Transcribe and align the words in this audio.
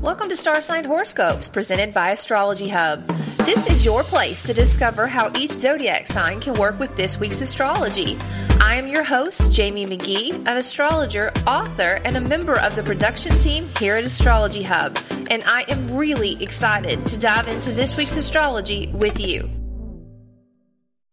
Welcome 0.00 0.28
to 0.28 0.36
Star 0.36 0.60
Sign 0.60 0.84
Horoscopes 0.84 1.48
presented 1.48 1.92
by 1.92 2.10
Astrology 2.10 2.68
Hub. 2.68 3.06
This 3.38 3.66
is 3.68 3.84
your 3.84 4.02
place 4.02 4.42
to 4.44 4.54
discover 4.54 5.06
how 5.06 5.32
each 5.36 5.52
zodiac 5.52 6.06
sign 6.06 6.40
can 6.40 6.54
work 6.54 6.78
with 6.78 6.94
this 6.96 7.18
week's 7.18 7.40
astrology. 7.40 8.16
I 8.60 8.76
am 8.76 8.86
your 8.86 9.02
host, 9.02 9.50
Jamie 9.50 9.86
Magee, 9.86 10.32
an 10.32 10.56
astrologer, 10.58 11.32
author, 11.46 12.00
and 12.04 12.16
a 12.16 12.20
member 12.20 12.58
of 12.60 12.76
the 12.76 12.82
production 12.82 13.36
team 13.38 13.68
here 13.78 13.96
at 13.96 14.04
Astrology 14.04 14.62
Hub, 14.62 14.98
and 15.30 15.42
I 15.44 15.64
am 15.68 15.96
really 15.96 16.40
excited 16.42 17.04
to 17.06 17.18
dive 17.18 17.48
into 17.48 17.72
this 17.72 17.96
week's 17.96 18.16
astrology 18.16 18.88
with 18.88 19.18
you. 19.18 19.50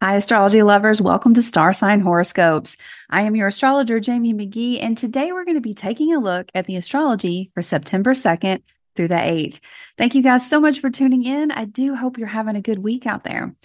Hi, 0.04 0.18
astrology 0.18 0.62
lovers. 0.64 1.02
Welcome 1.02 1.34
to 1.36 1.42
Star 1.42 1.72
Sign 1.72 2.02
Horoscopes. 2.02 2.76
I 3.10 3.22
am 3.22 3.38
your 3.38 3.48
astrologer, 3.48 4.02
Jamie 4.02 4.34
Magee, 4.34 4.82
and 4.82 4.98
today 4.98 5.32
we're 5.32 5.46
going 5.46 5.56
to 5.56 5.62
be 5.62 5.74
taking 5.74 6.14
a 6.14 6.20
look 6.20 6.52
at 6.54 6.66
the 6.66 6.76
astrology 6.76 7.52
for 7.54 7.62
September 7.62 8.14
2nd 8.14 8.64
through 8.98 9.08
the 9.08 9.16
8th. 9.16 9.62
Thank 9.98 10.14
you 10.14 10.22
guys 10.22 10.46
so 10.46 10.60
much 10.60 10.82
for 10.82 10.90
tuning 10.90 11.24
in. 11.24 11.52
I 11.52 11.64
do 11.64 11.96
hope 11.96 12.18
you're 12.18 12.28
having 12.28 12.58
a 12.58 12.62
good 12.62 12.80
week 12.80 13.06
out 13.06 13.24
there. 13.24 13.56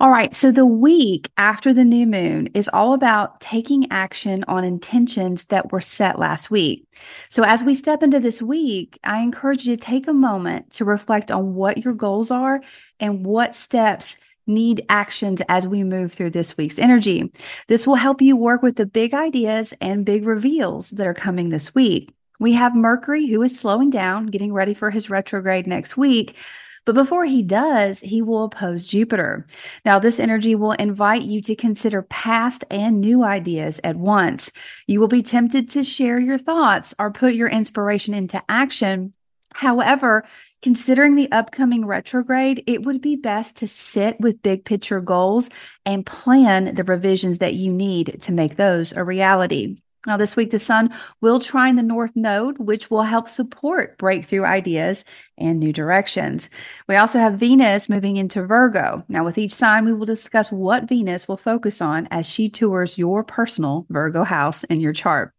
All 0.00 0.08
right, 0.08 0.34
so 0.34 0.50
the 0.50 0.64
week 0.64 1.30
after 1.36 1.74
the 1.74 1.84
new 1.84 2.06
moon 2.06 2.48
is 2.54 2.70
all 2.72 2.94
about 2.94 3.42
taking 3.42 3.92
action 3.92 4.46
on 4.48 4.64
intentions 4.64 5.44
that 5.48 5.72
were 5.72 5.82
set 5.82 6.18
last 6.18 6.50
week. 6.50 6.86
So 7.28 7.42
as 7.42 7.62
we 7.62 7.74
step 7.74 8.02
into 8.02 8.18
this 8.18 8.40
week, 8.40 8.98
I 9.04 9.18
encourage 9.20 9.66
you 9.66 9.76
to 9.76 9.80
take 9.80 10.08
a 10.08 10.14
moment 10.14 10.70
to 10.72 10.86
reflect 10.86 11.30
on 11.30 11.54
what 11.54 11.84
your 11.84 11.92
goals 11.92 12.30
are 12.30 12.62
and 12.98 13.26
what 13.26 13.54
steps 13.54 14.16
need 14.46 14.84
actions 14.88 15.40
as 15.48 15.66
we 15.66 15.84
move 15.84 16.12
through 16.12 16.30
this 16.30 16.56
week's 16.56 16.78
energy. 16.78 17.32
This 17.68 17.86
will 17.86 17.96
help 17.96 18.20
you 18.20 18.36
work 18.36 18.62
with 18.62 18.76
the 18.76 18.86
big 18.86 19.14
ideas 19.14 19.74
and 19.80 20.04
big 20.04 20.26
reveals 20.26 20.90
that 20.90 21.06
are 21.06 21.14
coming 21.14 21.48
this 21.48 21.74
week. 21.74 22.14
We 22.40 22.54
have 22.54 22.74
Mercury, 22.74 23.26
who 23.26 23.42
is 23.42 23.58
slowing 23.58 23.90
down, 23.90 24.26
getting 24.26 24.52
ready 24.52 24.74
for 24.74 24.90
his 24.90 25.08
retrograde 25.08 25.66
next 25.66 25.96
week. 25.96 26.36
But 26.84 26.96
before 26.96 27.24
he 27.24 27.44
does, 27.44 28.00
he 28.00 28.22
will 28.22 28.44
oppose 28.44 28.84
Jupiter. 28.84 29.46
Now, 29.84 30.00
this 30.00 30.18
energy 30.18 30.56
will 30.56 30.72
invite 30.72 31.22
you 31.22 31.40
to 31.42 31.54
consider 31.54 32.02
past 32.02 32.64
and 32.70 33.00
new 33.00 33.22
ideas 33.22 33.80
at 33.84 33.94
once. 33.94 34.50
You 34.88 34.98
will 34.98 35.06
be 35.06 35.22
tempted 35.22 35.70
to 35.70 35.84
share 35.84 36.18
your 36.18 36.38
thoughts 36.38 36.92
or 36.98 37.12
put 37.12 37.34
your 37.34 37.48
inspiration 37.48 38.14
into 38.14 38.42
action 38.48 39.14
However, 39.54 40.24
considering 40.62 41.14
the 41.14 41.30
upcoming 41.30 41.86
retrograde, 41.86 42.64
it 42.66 42.84
would 42.84 43.00
be 43.00 43.16
best 43.16 43.56
to 43.56 43.68
sit 43.68 44.20
with 44.20 44.42
big 44.42 44.64
picture 44.64 45.00
goals 45.00 45.50
and 45.84 46.06
plan 46.06 46.74
the 46.74 46.84
revisions 46.84 47.38
that 47.38 47.54
you 47.54 47.72
need 47.72 48.18
to 48.22 48.32
make 48.32 48.56
those 48.56 48.92
a 48.92 49.04
reality. 49.04 49.76
Now, 50.06 50.16
this 50.16 50.34
week, 50.34 50.50
the 50.50 50.58
sun 50.58 50.92
will 51.20 51.38
trine 51.38 51.76
the 51.76 51.82
North 51.82 52.10
Node, 52.16 52.58
which 52.58 52.90
will 52.90 53.02
help 53.02 53.28
support 53.28 53.98
breakthrough 53.98 54.44
ideas 54.44 55.04
and 55.38 55.60
new 55.60 55.72
directions. 55.72 56.50
We 56.88 56.96
also 56.96 57.20
have 57.20 57.34
Venus 57.34 57.88
moving 57.88 58.16
into 58.16 58.44
Virgo. 58.44 59.04
Now, 59.08 59.24
with 59.24 59.38
each 59.38 59.54
sign, 59.54 59.84
we 59.84 59.92
will 59.92 60.06
discuss 60.06 60.50
what 60.50 60.88
Venus 60.88 61.28
will 61.28 61.36
focus 61.36 61.80
on 61.80 62.08
as 62.10 62.26
she 62.26 62.48
tours 62.48 62.98
your 62.98 63.22
personal 63.22 63.86
Virgo 63.90 64.24
house 64.24 64.64
in 64.64 64.80
your 64.80 64.92
chart. 64.92 65.32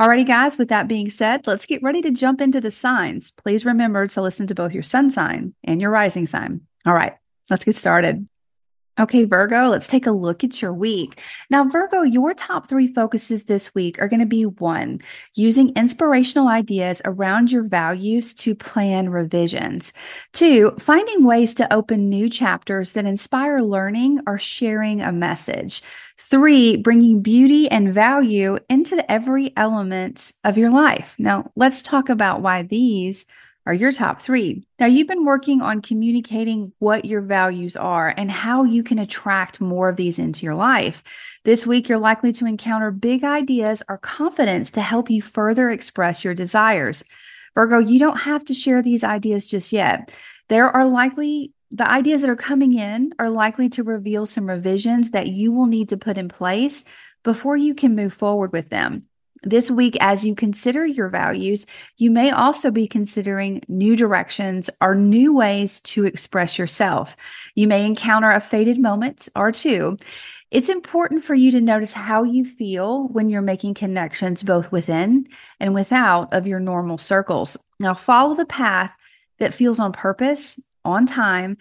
Alrighty, 0.00 0.26
guys, 0.26 0.56
with 0.56 0.68
that 0.68 0.88
being 0.88 1.10
said, 1.10 1.46
let's 1.46 1.66
get 1.66 1.82
ready 1.82 2.00
to 2.00 2.10
jump 2.10 2.40
into 2.40 2.60
the 2.60 2.70
signs. 2.70 3.32
Please 3.32 3.66
remember 3.66 4.06
to 4.08 4.22
listen 4.22 4.46
to 4.46 4.54
both 4.54 4.72
your 4.72 4.82
sun 4.82 5.10
sign 5.10 5.54
and 5.62 5.80
your 5.80 5.90
rising 5.90 6.24
sign. 6.24 6.62
All 6.86 6.94
right, 6.94 7.14
let's 7.50 7.64
get 7.64 7.76
started. 7.76 8.26
Okay, 8.98 9.24
Virgo, 9.24 9.68
let's 9.68 9.86
take 9.86 10.06
a 10.06 10.10
look 10.10 10.42
at 10.42 10.62
your 10.62 10.72
week. 10.72 11.20
Now, 11.50 11.64
Virgo, 11.64 12.00
your 12.00 12.32
top 12.32 12.66
three 12.66 12.86
focuses 12.86 13.44
this 13.44 13.74
week 13.74 14.00
are 14.00 14.08
going 14.08 14.20
to 14.20 14.26
be 14.26 14.46
one, 14.46 15.00
using 15.34 15.74
inspirational 15.76 16.48
ideas 16.48 17.02
around 17.04 17.52
your 17.52 17.64
values 17.64 18.32
to 18.34 18.54
plan 18.54 19.10
revisions. 19.10 19.92
Two, 20.32 20.72
finding 20.78 21.24
ways 21.24 21.52
to 21.54 21.70
open 21.70 22.08
new 22.08 22.30
chapters 22.30 22.92
that 22.92 23.04
inspire 23.04 23.60
learning 23.60 24.20
or 24.26 24.38
sharing 24.38 25.02
a 25.02 25.12
message. 25.12 25.82
Three, 26.18 26.78
bringing 26.78 27.20
beauty 27.20 27.68
and 27.70 27.92
value 27.92 28.58
into 28.70 29.10
every 29.12 29.52
element 29.58 30.32
of 30.42 30.56
your 30.56 30.70
life. 30.70 31.14
Now, 31.18 31.50
let's 31.54 31.82
talk 31.82 32.08
about 32.08 32.40
why 32.40 32.62
these 32.62 33.26
are 33.66 33.74
your 33.74 33.90
top 33.90 34.22
three. 34.22 34.64
Now, 34.78 34.86
you've 34.86 35.08
been 35.08 35.24
working 35.24 35.60
on 35.60 35.82
communicating 35.82 36.72
what 36.78 37.04
your 37.04 37.20
values 37.20 37.76
are 37.76 38.14
and 38.16 38.30
how 38.30 38.62
you 38.62 38.84
can 38.84 38.98
attract 38.98 39.60
more 39.60 39.88
of 39.88 39.96
these 39.96 40.18
into 40.18 40.44
your 40.44 40.54
life. 40.54 41.02
This 41.44 41.66
week, 41.66 41.88
you're 41.88 41.98
likely 41.98 42.32
to 42.34 42.46
encounter 42.46 42.90
big 42.92 43.24
ideas 43.24 43.82
or 43.88 43.98
confidence 43.98 44.70
to 44.72 44.80
help 44.80 45.10
you 45.10 45.20
further 45.20 45.70
express 45.70 46.24
your 46.24 46.34
desires. 46.34 47.04
Virgo, 47.54 47.78
you 47.78 47.98
don't 47.98 48.18
have 48.18 48.44
to 48.44 48.54
share 48.54 48.82
these 48.82 49.02
ideas 49.02 49.46
just 49.46 49.72
yet. 49.72 50.14
There 50.48 50.68
are 50.68 50.86
likely 50.86 51.52
the 51.72 51.90
ideas 51.90 52.20
that 52.20 52.30
are 52.30 52.36
coming 52.36 52.78
in 52.78 53.12
are 53.18 53.30
likely 53.30 53.68
to 53.70 53.82
reveal 53.82 54.26
some 54.26 54.48
revisions 54.48 55.10
that 55.10 55.26
you 55.26 55.50
will 55.50 55.66
need 55.66 55.88
to 55.88 55.96
put 55.96 56.16
in 56.16 56.28
place 56.28 56.84
before 57.24 57.56
you 57.56 57.74
can 57.74 57.96
move 57.96 58.14
forward 58.14 58.52
with 58.52 58.68
them. 58.68 59.06
This 59.46 59.70
week, 59.70 59.96
as 60.00 60.26
you 60.26 60.34
consider 60.34 60.84
your 60.84 61.08
values, 61.08 61.66
you 61.98 62.10
may 62.10 62.32
also 62.32 62.72
be 62.72 62.88
considering 62.88 63.62
new 63.68 63.94
directions 63.94 64.68
or 64.80 64.96
new 64.96 65.32
ways 65.32 65.80
to 65.82 66.04
express 66.04 66.58
yourself. 66.58 67.16
You 67.54 67.68
may 67.68 67.86
encounter 67.86 68.28
a 68.28 68.40
faded 68.40 68.76
moment 68.76 69.28
or 69.36 69.52
two. 69.52 69.98
It's 70.50 70.68
important 70.68 71.22
for 71.22 71.36
you 71.36 71.52
to 71.52 71.60
notice 71.60 71.92
how 71.92 72.24
you 72.24 72.44
feel 72.44 73.06
when 73.06 73.30
you're 73.30 73.40
making 73.40 73.74
connections 73.74 74.42
both 74.42 74.72
within 74.72 75.28
and 75.60 75.74
without 75.74 76.34
of 76.34 76.48
your 76.48 76.58
normal 76.58 76.98
circles. 76.98 77.56
Now, 77.78 77.94
follow 77.94 78.34
the 78.34 78.46
path 78.46 78.92
that 79.38 79.54
feels 79.54 79.78
on 79.78 79.92
purpose, 79.92 80.58
on 80.84 81.06
time, 81.06 81.56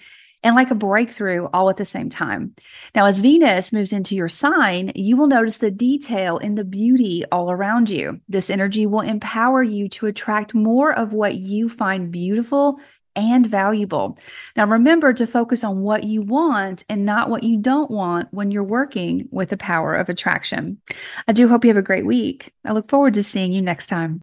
and 0.46 0.56
like 0.56 0.70
a 0.70 0.76
breakthrough 0.76 1.48
all 1.54 1.70
at 1.70 1.78
the 1.78 1.84
same 1.84 2.08
time. 2.08 2.56
Now, 2.94 3.08
as 3.08 3.20
Venus 3.20 3.74
moves 3.74 3.92
into 3.92 4.16
your 4.16 4.30
sign, 4.30 4.92
you 4.96 5.18
will 5.18 5.28
notice 5.28 5.58
the 5.58 5.72
detail 5.72 6.38
and 6.38 6.56
the 6.56 6.64
beauty 6.64 7.26
all 7.32 7.52
around 7.52 7.90
you. 7.90 8.22
This 8.30 8.52
energy 8.52 8.86
will 8.86 9.02
empower 9.02 9.64
you 9.64 9.90
to 9.90 10.06
attract 10.06 10.54
more 10.54 10.94
of 10.94 11.12
what 11.12 11.36
you 11.36 11.68
find 11.68 12.12
beautiful 12.12 12.80
and 13.16 13.48
valuable. 13.48 14.20
Now, 14.56 14.68
remember 14.68 15.14
to 15.14 15.26
focus 15.26 15.64
on 15.64 15.82
what 15.82 16.04
you 16.04 16.22
want 16.22 16.84
and 16.90 17.06
not 17.06 17.30
what 17.30 17.44
you 17.44 17.58
don't 17.58 17.90
want 17.90 18.28
when 18.32 18.52
you're 18.52 18.64
working 18.64 19.28
with 19.32 19.50
the 19.50 19.58
power 19.58 19.96
of 19.96 20.10
attraction. 20.10 20.80
I 21.28 21.32
do 21.32 21.48
hope 21.48 21.66
you 21.66 21.70
have 21.70 21.78
a 21.78 21.82
great 21.82 22.06
week. 22.06 22.54
I 22.64 22.74
look 22.74 22.90
forward 22.90 23.16
to 23.16 23.24
seeing 23.24 23.52
you 23.52 23.62
next 23.62 23.88
time. 23.88 24.22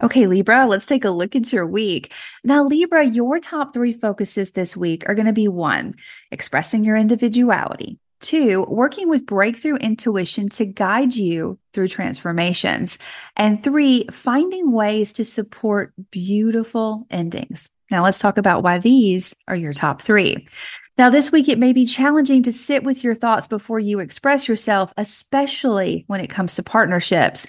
Okay, 0.00 0.28
Libra, 0.28 0.64
let's 0.66 0.86
take 0.86 1.04
a 1.04 1.10
look 1.10 1.34
at 1.34 1.52
your 1.52 1.66
week. 1.66 2.12
Now, 2.44 2.62
Libra, 2.62 3.04
your 3.04 3.40
top 3.40 3.74
three 3.74 3.92
focuses 3.92 4.52
this 4.52 4.76
week 4.76 5.08
are 5.08 5.14
going 5.16 5.26
to 5.26 5.32
be 5.32 5.48
one, 5.48 5.94
expressing 6.30 6.84
your 6.84 6.96
individuality, 6.96 7.98
two, 8.20 8.64
working 8.68 9.08
with 9.08 9.26
breakthrough 9.26 9.74
intuition 9.74 10.48
to 10.50 10.66
guide 10.66 11.16
you 11.16 11.58
through 11.72 11.88
transformations, 11.88 13.00
and 13.36 13.64
three, 13.64 14.04
finding 14.12 14.70
ways 14.70 15.12
to 15.14 15.24
support 15.24 15.92
beautiful 16.12 17.08
endings. 17.10 17.68
Now, 17.90 18.04
let's 18.04 18.20
talk 18.20 18.38
about 18.38 18.62
why 18.62 18.78
these 18.78 19.34
are 19.48 19.56
your 19.56 19.72
top 19.72 20.02
three. 20.02 20.46
Now, 20.96 21.10
this 21.10 21.32
week, 21.32 21.48
it 21.48 21.58
may 21.58 21.72
be 21.72 21.86
challenging 21.86 22.44
to 22.44 22.52
sit 22.52 22.84
with 22.84 23.02
your 23.02 23.14
thoughts 23.16 23.48
before 23.48 23.80
you 23.80 23.98
express 23.98 24.46
yourself, 24.46 24.92
especially 24.96 26.04
when 26.06 26.20
it 26.20 26.30
comes 26.30 26.54
to 26.54 26.62
partnerships. 26.62 27.48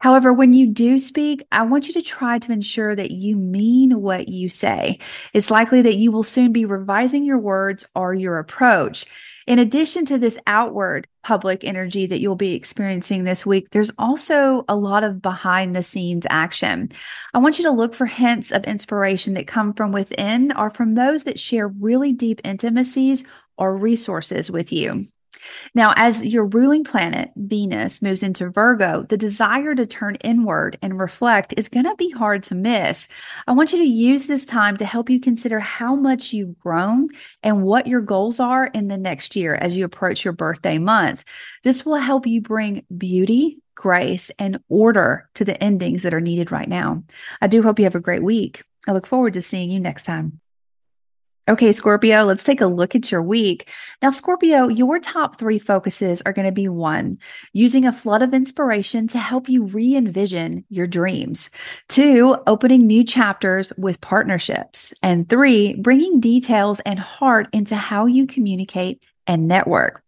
However, 0.00 0.32
when 0.32 0.54
you 0.54 0.66
do 0.66 0.98
speak, 0.98 1.46
I 1.52 1.62
want 1.62 1.86
you 1.86 1.92
to 1.94 2.02
try 2.02 2.38
to 2.38 2.52
ensure 2.52 2.96
that 2.96 3.10
you 3.10 3.36
mean 3.36 4.00
what 4.00 4.28
you 4.28 4.48
say. 4.48 4.98
It's 5.34 5.50
likely 5.50 5.82
that 5.82 5.96
you 5.96 6.10
will 6.10 6.22
soon 6.22 6.52
be 6.52 6.64
revising 6.64 7.24
your 7.24 7.38
words 7.38 7.86
or 7.94 8.14
your 8.14 8.38
approach. 8.38 9.06
In 9.46 9.58
addition 9.58 10.06
to 10.06 10.16
this 10.16 10.38
outward 10.46 11.06
public 11.22 11.64
energy 11.64 12.06
that 12.06 12.20
you'll 12.20 12.36
be 12.36 12.54
experiencing 12.54 13.24
this 13.24 13.44
week, 13.44 13.70
there's 13.70 13.90
also 13.98 14.64
a 14.68 14.76
lot 14.76 15.04
of 15.04 15.20
behind 15.20 15.74
the 15.74 15.82
scenes 15.82 16.26
action. 16.30 16.90
I 17.34 17.38
want 17.38 17.58
you 17.58 17.64
to 17.64 17.70
look 17.70 17.94
for 17.94 18.06
hints 18.06 18.52
of 18.52 18.64
inspiration 18.64 19.34
that 19.34 19.46
come 19.46 19.74
from 19.74 19.92
within 19.92 20.56
or 20.56 20.70
from 20.70 20.94
those 20.94 21.24
that 21.24 21.38
share 21.38 21.68
really 21.68 22.12
deep 22.12 22.40
intimacies 22.42 23.24
or 23.58 23.76
resources 23.76 24.50
with 24.50 24.72
you. 24.72 25.08
Now, 25.74 25.92
as 25.96 26.24
your 26.24 26.46
ruling 26.46 26.84
planet, 26.84 27.30
Venus, 27.36 28.02
moves 28.02 28.22
into 28.22 28.50
Virgo, 28.50 29.04
the 29.08 29.16
desire 29.16 29.74
to 29.74 29.86
turn 29.86 30.16
inward 30.16 30.78
and 30.82 30.98
reflect 30.98 31.54
is 31.56 31.68
going 31.68 31.84
to 31.84 31.94
be 31.96 32.10
hard 32.10 32.42
to 32.44 32.54
miss. 32.54 33.08
I 33.46 33.52
want 33.52 33.72
you 33.72 33.78
to 33.78 33.84
use 33.84 34.26
this 34.26 34.44
time 34.44 34.76
to 34.78 34.84
help 34.84 35.10
you 35.10 35.20
consider 35.20 35.60
how 35.60 35.94
much 35.94 36.32
you've 36.32 36.58
grown 36.58 37.08
and 37.42 37.62
what 37.62 37.86
your 37.86 38.00
goals 38.00 38.40
are 38.40 38.66
in 38.66 38.88
the 38.88 38.98
next 38.98 39.36
year 39.36 39.54
as 39.54 39.76
you 39.76 39.84
approach 39.84 40.24
your 40.24 40.32
birthday 40.32 40.78
month. 40.78 41.24
This 41.62 41.84
will 41.84 41.96
help 41.96 42.26
you 42.26 42.40
bring 42.40 42.84
beauty, 42.96 43.58
grace, 43.74 44.30
and 44.38 44.60
order 44.68 45.28
to 45.34 45.44
the 45.44 45.62
endings 45.62 46.02
that 46.02 46.14
are 46.14 46.20
needed 46.20 46.52
right 46.52 46.68
now. 46.68 47.04
I 47.40 47.46
do 47.46 47.62
hope 47.62 47.78
you 47.78 47.84
have 47.84 47.94
a 47.94 48.00
great 48.00 48.22
week. 48.22 48.62
I 48.86 48.92
look 48.92 49.06
forward 49.06 49.34
to 49.34 49.42
seeing 49.42 49.70
you 49.70 49.80
next 49.80 50.04
time. 50.04 50.40
Okay, 51.48 51.72
Scorpio, 51.72 52.22
let's 52.24 52.44
take 52.44 52.60
a 52.60 52.66
look 52.66 52.94
at 52.94 53.10
your 53.10 53.22
week. 53.22 53.68
Now, 54.02 54.10
Scorpio, 54.10 54.68
your 54.68 55.00
top 55.00 55.36
three 55.38 55.58
focuses 55.58 56.22
are 56.22 56.32
going 56.32 56.46
to 56.46 56.52
be 56.52 56.68
one, 56.68 57.16
using 57.52 57.86
a 57.86 57.92
flood 57.92 58.22
of 58.22 58.34
inspiration 58.34 59.08
to 59.08 59.18
help 59.18 59.48
you 59.48 59.64
re 59.64 59.96
envision 59.96 60.64
your 60.68 60.86
dreams, 60.86 61.50
two, 61.88 62.36
opening 62.46 62.86
new 62.86 63.02
chapters 63.02 63.72
with 63.76 64.00
partnerships, 64.00 64.94
and 65.02 65.28
three, 65.28 65.74
bringing 65.74 66.20
details 66.20 66.78
and 66.80 67.00
heart 67.00 67.48
into 67.52 67.74
how 67.74 68.06
you 68.06 68.26
communicate 68.26 69.02
and 69.30 69.46
network. 69.46 70.02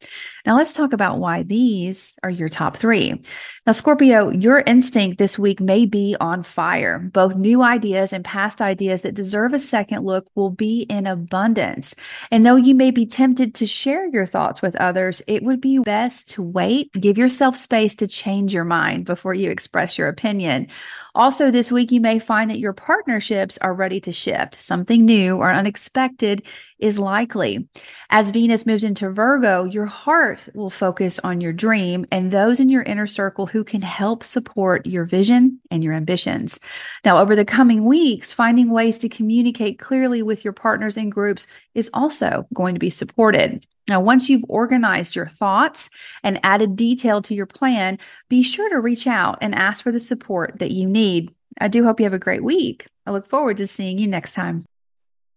Now, 0.45 0.57
let's 0.57 0.73
talk 0.73 0.93
about 0.93 1.21
why 1.21 1.45
these 1.45 2.17
are 2.25 2.31
your 2.31 2.49
top 2.49 2.77
three. 2.77 3.23
Now, 3.65 3.71
Scorpio, 3.71 4.31
your 4.31 4.59
instinct 4.67 5.19
this 5.19 5.39
week 5.39 5.61
may 5.61 5.87
be 5.87 6.17
on 6.19 6.43
fire. 6.43 6.99
Both 6.99 7.37
new 7.37 7.63
ideas 7.63 8.13
and 8.13 8.25
past 8.25 8.61
ideas 8.61 9.03
that 9.03 9.15
deserve 9.15 9.53
a 9.53 9.61
second 9.61 10.05
look 10.05 10.27
will 10.35 10.51
be 10.51 10.83
in 10.91 11.07
abundance. 11.07 11.95
And 12.33 12.45
though 12.45 12.57
you 12.57 12.75
may 12.75 12.91
be 12.91 13.07
tempted 13.07 13.55
to 13.55 13.67
share 13.67 14.09
your 14.09 14.27
thoughts 14.27 14.61
with 14.61 14.75
others, 14.75 15.23
it 15.29 15.45
would 15.45 15.61
be 15.61 15.79
best 15.79 16.31
to 16.31 16.43
wait, 16.43 16.91
give 16.93 17.17
yourself 17.17 17.57
space 17.57 17.95
to 17.97 18.09
change 18.09 18.53
your 18.53 18.65
mind 18.65 19.05
before 19.05 19.35
you 19.35 19.51
express 19.51 19.97
your 19.97 20.09
opinion. 20.09 20.67
Also, 21.15 21.51
this 21.51 21.71
week, 21.71 21.93
you 21.93 22.01
may 22.01 22.19
find 22.19 22.51
that 22.51 22.59
your 22.59 22.73
partnerships 22.73 23.59
are 23.59 23.75
ready 23.75 24.01
to 24.01 24.13
shift. 24.13 24.55
Something 24.55 25.05
new 25.05 25.37
or 25.37 25.53
unexpected 25.53 26.43
is 26.79 26.99
likely. 26.99 27.69
As 28.09 28.31
Venus 28.31 28.65
moves 28.65 28.83
into 28.83 29.11
Virgo, 29.11 29.65
your 29.65 29.87
heart 29.87 30.49
will 30.55 30.71
focus 30.71 31.21
on 31.21 31.41
your 31.41 31.53
dream 31.53 32.07
and 32.11 32.31
those 32.31 32.61
in 32.61 32.71
your 32.71 32.83
inner 32.83 33.07
circle 33.07 33.47
who 33.47 33.63
can 33.63 33.83
help 33.83 34.25
support 34.25 34.87
your 34.87 35.05
vision 35.05 35.61
and 35.71 35.85
your 35.85 35.93
ambitions. 35.93 36.59
Now, 37.05 37.19
over 37.19 37.37
the 37.37 37.45
coming 37.45 37.85
weeks, 37.85 38.33
finding 38.33 38.71
ways 38.71 38.97
to 38.99 39.09
communicate 39.09 39.79
clearly 39.79 40.23
with 40.23 40.45
your 40.45 40.55
partners 40.55 40.97
and 40.97 41.13
groups 41.13 41.47
is 41.75 41.91
also 41.93 42.47
going 42.55 42.75
to 42.75 42.81
be 42.81 42.91
supported. 42.91 43.67
Now, 43.89 44.01
once 44.01 44.29
you've 44.29 44.45
organized 44.49 45.17
your 45.17 45.29
thoughts 45.29 45.91
and 46.23 46.41
added 46.43 46.77
detail 46.77 47.21
to 47.23 47.35
your 47.35 47.47
plan, 47.47 47.99
be 48.29 48.43
sure 48.43 48.69
to 48.71 48.81
reach 48.81 49.07
out 49.07 49.39
and 49.41 49.55
ask 49.55 49.83
for 49.83 49.93
the 49.93 50.01
support 50.01 50.59
that 50.59 50.71
you 50.71 50.87
need. 50.87 51.35
I 51.61 51.69
do 51.69 51.85
hope 51.85 52.01
you 52.01 52.05
have 52.05 52.13
a 52.13 52.19
great 52.19 52.45
week. 52.45 52.87
I 53.07 53.11
look 53.11 53.27
forward 53.27 53.57
to 53.59 53.67
seeing 53.67 53.99
you 53.99 54.07
next 54.07 54.35
time. 54.35 54.65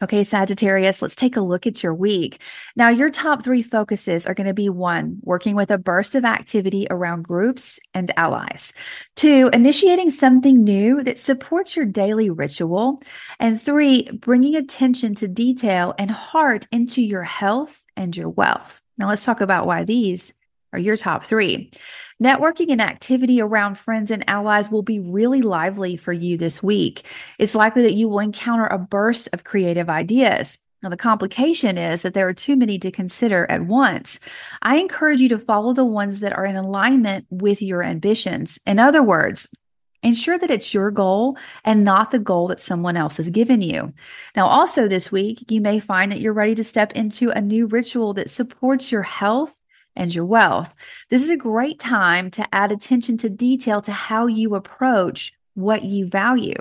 Okay, 0.05 0.23
Sagittarius, 0.23 1.01
let's 1.01 1.15
take 1.15 1.35
a 1.35 1.41
look 1.41 1.65
at 1.65 1.81
your 1.81 1.95
week. 1.95 2.39
Now, 2.75 2.89
your 2.89 3.09
top 3.09 3.43
three 3.43 3.63
focuses 3.63 4.27
are 4.27 4.35
going 4.35 4.45
to 4.45 4.53
be 4.53 4.69
one, 4.69 5.17
working 5.23 5.55
with 5.55 5.71
a 5.71 5.79
burst 5.79 6.13
of 6.13 6.23
activity 6.23 6.85
around 6.91 7.23
groups 7.23 7.79
and 7.91 8.11
allies, 8.15 8.71
two, 9.15 9.49
initiating 9.51 10.11
something 10.11 10.63
new 10.63 11.01
that 11.01 11.17
supports 11.17 11.75
your 11.75 11.85
daily 11.85 12.29
ritual, 12.29 13.01
and 13.39 13.59
three, 13.59 14.03
bringing 14.03 14.55
attention 14.55 15.15
to 15.15 15.27
detail 15.27 15.95
and 15.97 16.11
heart 16.11 16.67
into 16.71 17.01
your 17.01 17.23
health 17.23 17.83
and 17.97 18.15
your 18.15 18.29
wealth. 18.29 18.81
Now, 18.99 19.07
let's 19.07 19.25
talk 19.25 19.41
about 19.41 19.65
why 19.65 19.85
these 19.85 20.33
are 20.75 20.79
your 20.79 20.97
top 20.97 21.23
three. 21.23 21.71
Networking 22.21 22.71
and 22.71 22.81
activity 22.81 23.41
around 23.41 23.77
friends 23.77 24.11
and 24.11 24.29
allies 24.29 24.69
will 24.69 24.83
be 24.83 24.99
really 24.99 25.41
lively 25.41 25.97
for 25.97 26.13
you 26.13 26.37
this 26.37 26.61
week. 26.61 27.05
It's 27.39 27.55
likely 27.55 27.81
that 27.83 27.95
you 27.95 28.07
will 28.07 28.19
encounter 28.19 28.67
a 28.67 28.77
burst 28.77 29.29
of 29.33 29.43
creative 29.43 29.89
ideas. 29.89 30.57
Now, 30.83 30.89
the 30.89 30.97
complication 30.97 31.77
is 31.77 32.03
that 32.03 32.13
there 32.13 32.27
are 32.27 32.33
too 32.33 32.55
many 32.55 32.77
to 32.79 32.91
consider 32.91 33.49
at 33.49 33.65
once. 33.65 34.19
I 34.61 34.77
encourage 34.77 35.19
you 35.19 35.29
to 35.29 35.39
follow 35.39 35.73
the 35.73 35.85
ones 35.85 36.19
that 36.19 36.37
are 36.37 36.45
in 36.45 36.55
alignment 36.55 37.25
with 37.29 37.61
your 37.61 37.83
ambitions. 37.83 38.59
In 38.65 38.77
other 38.77 39.01
words, 39.01 39.49
ensure 40.03 40.37
that 40.37 40.51
it's 40.51 40.73
your 40.73 40.91
goal 40.91 41.37
and 41.63 41.83
not 41.83 42.11
the 42.11 42.19
goal 42.19 42.47
that 42.49 42.59
someone 42.59 42.95
else 42.95 43.17
has 43.17 43.29
given 43.29 43.61
you. 43.61 43.93
Now, 44.35 44.47
also 44.47 44.87
this 44.87 45.11
week, 45.11 45.49
you 45.51 45.59
may 45.59 45.79
find 45.79 46.11
that 46.11 46.21
you're 46.21 46.33
ready 46.33 46.55
to 46.55 46.63
step 46.63 46.93
into 46.93 47.31
a 47.31 47.41
new 47.41 47.65
ritual 47.65 48.13
that 48.13 48.29
supports 48.29 48.91
your 48.91 49.03
health 49.03 49.59
and 49.95 50.13
your 50.13 50.25
wealth. 50.25 50.73
This 51.09 51.23
is 51.23 51.29
a 51.29 51.37
great 51.37 51.79
time 51.79 52.31
to 52.31 52.55
add 52.55 52.71
attention 52.71 53.17
to 53.19 53.29
detail 53.29 53.81
to 53.83 53.91
how 53.91 54.27
you 54.27 54.55
approach 54.55 55.33
what 55.55 55.83
you 55.83 56.07
value. 56.07 56.55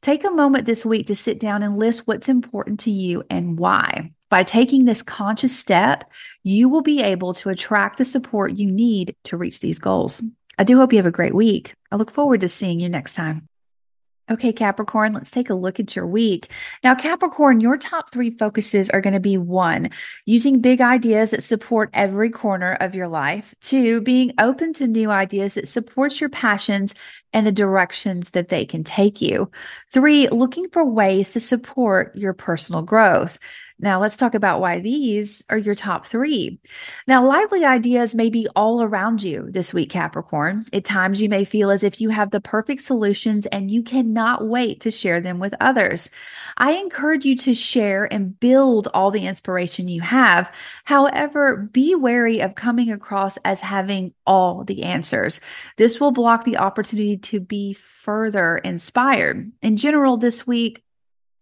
Take 0.00 0.24
a 0.24 0.30
moment 0.30 0.64
this 0.64 0.84
week 0.84 1.06
to 1.06 1.14
sit 1.14 1.38
down 1.38 1.62
and 1.62 1.76
list 1.76 2.06
what's 2.06 2.28
important 2.28 2.80
to 2.80 2.90
you 2.90 3.22
and 3.30 3.58
why. 3.58 4.12
By 4.30 4.44
taking 4.44 4.84
this 4.84 5.02
conscious 5.02 5.56
step, 5.56 6.04
you 6.42 6.68
will 6.68 6.82
be 6.82 7.02
able 7.02 7.34
to 7.34 7.50
attract 7.50 7.98
the 7.98 8.04
support 8.04 8.56
you 8.56 8.70
need 8.70 9.14
to 9.24 9.36
reach 9.36 9.60
these 9.60 9.78
goals. 9.78 10.22
I 10.58 10.64
do 10.64 10.78
hope 10.78 10.92
you 10.92 10.98
have 10.98 11.06
a 11.06 11.10
great 11.10 11.34
week. 11.34 11.74
I 11.90 11.96
look 11.96 12.10
forward 12.10 12.40
to 12.42 12.48
seeing 12.48 12.80
you 12.80 12.88
next 12.88 13.14
time. 13.14 13.49
Okay, 14.30 14.52
Capricorn, 14.52 15.12
let's 15.12 15.32
take 15.32 15.50
a 15.50 15.54
look 15.54 15.80
at 15.80 15.96
your 15.96 16.06
week. 16.06 16.52
Now, 16.84 16.94
Capricorn, 16.94 17.58
your 17.60 17.76
top 17.76 18.12
three 18.12 18.30
focuses 18.30 18.88
are 18.88 19.00
going 19.00 19.14
to 19.14 19.20
be 19.20 19.36
one, 19.36 19.90
using 20.24 20.60
big 20.60 20.80
ideas 20.80 21.32
that 21.32 21.42
support 21.42 21.90
every 21.92 22.30
corner 22.30 22.74
of 22.74 22.94
your 22.94 23.08
life. 23.08 23.56
Two, 23.60 24.00
being 24.02 24.32
open 24.38 24.72
to 24.74 24.86
new 24.86 25.10
ideas 25.10 25.54
that 25.54 25.66
support 25.66 26.20
your 26.20 26.30
passions 26.30 26.94
and 27.32 27.44
the 27.44 27.52
directions 27.52 28.30
that 28.30 28.50
they 28.50 28.64
can 28.64 28.84
take 28.84 29.20
you. 29.20 29.50
Three, 29.92 30.28
looking 30.28 30.68
for 30.68 30.84
ways 30.84 31.30
to 31.30 31.40
support 31.40 32.14
your 32.14 32.32
personal 32.32 32.82
growth. 32.82 33.36
Now, 33.82 34.00
let's 34.00 34.16
talk 34.16 34.34
about 34.34 34.60
why 34.60 34.80
these 34.80 35.42
are 35.48 35.56
your 35.56 35.74
top 35.74 36.06
three. 36.06 36.60
Now, 37.06 37.26
lively 37.26 37.64
ideas 37.64 38.14
may 38.14 38.28
be 38.28 38.46
all 38.54 38.82
around 38.82 39.22
you 39.22 39.46
this 39.50 39.72
week, 39.72 39.90
Capricorn. 39.90 40.66
At 40.72 40.84
times, 40.84 41.22
you 41.22 41.30
may 41.30 41.46
feel 41.46 41.70
as 41.70 41.82
if 41.82 42.00
you 42.00 42.10
have 42.10 42.30
the 42.30 42.42
perfect 42.42 42.82
solutions 42.82 43.46
and 43.46 43.70
you 43.70 43.82
cannot 43.82 44.46
wait 44.46 44.80
to 44.82 44.90
share 44.90 45.20
them 45.20 45.38
with 45.38 45.54
others. 45.60 46.10
I 46.58 46.72
encourage 46.72 47.24
you 47.24 47.36
to 47.38 47.54
share 47.54 48.04
and 48.12 48.38
build 48.38 48.88
all 48.92 49.10
the 49.10 49.26
inspiration 49.26 49.88
you 49.88 50.02
have. 50.02 50.52
However, 50.84 51.56
be 51.56 51.94
wary 51.94 52.40
of 52.40 52.54
coming 52.54 52.92
across 52.92 53.38
as 53.38 53.60
having 53.62 54.12
all 54.26 54.64
the 54.64 54.82
answers. 54.82 55.40
This 55.78 55.98
will 55.98 56.12
block 56.12 56.44
the 56.44 56.58
opportunity 56.58 57.16
to 57.16 57.40
be 57.40 57.72
further 58.02 58.58
inspired. 58.58 59.52
In 59.62 59.76
general, 59.76 60.18
this 60.18 60.46
week, 60.46 60.84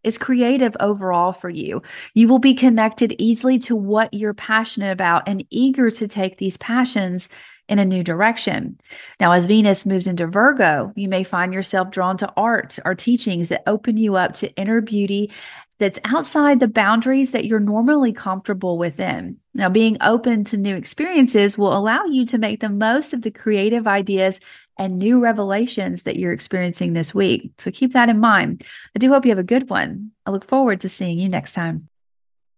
is 0.05 0.19
creative 0.19 0.77
overall 0.81 1.33
for 1.33 1.49
you. 1.49 1.83
You 2.15 2.29
will 2.29 2.39
be 2.39 2.55
connected 2.55 3.15
easily 3.19 3.59
to 3.61 3.77
what 3.77 4.13
you're 4.15 4.35
passionate 4.35 4.93
about 4.93 5.29
and 5.29 5.45
eager 5.51 5.91
to 5.91 6.09
take 6.09 6.37
these 6.39 6.57
passions 6.57 7.29
in 7.69 7.79
a 7.79 7.85
new 7.85 8.03
direction. 8.03 8.79
Now, 9.21 9.33
as 9.33 9.47
Venus 9.47 9.85
moves 9.85 10.07
into 10.07 10.27
Virgo, 10.27 10.93
you 10.97 11.09
may 11.09 11.23
find 11.23 11.53
yourself 11.53 11.91
drawn 11.91 12.17
to 12.19 12.33
art 12.37 12.79
or 12.85 12.95
teachings 12.95 13.51
that 13.51 13.63
open 13.67 13.97
you 13.97 14.17
up 14.17 14.35
to 14.35 14.55
inner 14.55 14.81
beauty 14.81 15.31
that's 15.79 16.01
outside 16.05 16.59
the 16.59 16.69
boundaries 16.69 17.31
that 17.31 17.45
you're 17.45 17.61
normally 17.61 18.13
comfortable 18.13 18.79
within. 18.79 19.37
Now, 19.55 19.69
being 19.69 19.97
open 20.01 20.45
to 20.45 20.57
new 20.57 20.75
experiences 20.75 21.57
will 21.57 21.77
allow 21.77 22.05
you 22.05 22.27
to 22.27 22.39
make 22.39 22.61
the 22.61 22.69
most 22.69 23.15
of 23.15 23.23
the 23.23 23.31
creative 23.31 23.87
ideas 23.87 24.41
and 24.79 24.99
new 24.99 25.21
revelations 25.21 26.05
that 26.05 26.17
you're 26.17 26.33
experiencing 26.33 26.93
this 26.93 27.15
week. 27.15 27.53
So 27.59 27.71
keep 27.71 27.93
that 27.93 28.09
in 28.09 28.21
mind. 28.21 28.65
I 28.95 28.99
do 28.99 29.09
hope 29.09 29.25
you 29.25 29.31
have 29.31 29.39
a 29.39 29.43
good 29.43 29.69
one. 29.69 30.13
I 30.25 30.31
look 30.31 30.45
forward 30.45 30.81
to 30.83 30.89
seeing 30.89 31.19
you 31.19 31.29
next 31.29 31.53
time. 31.53 31.89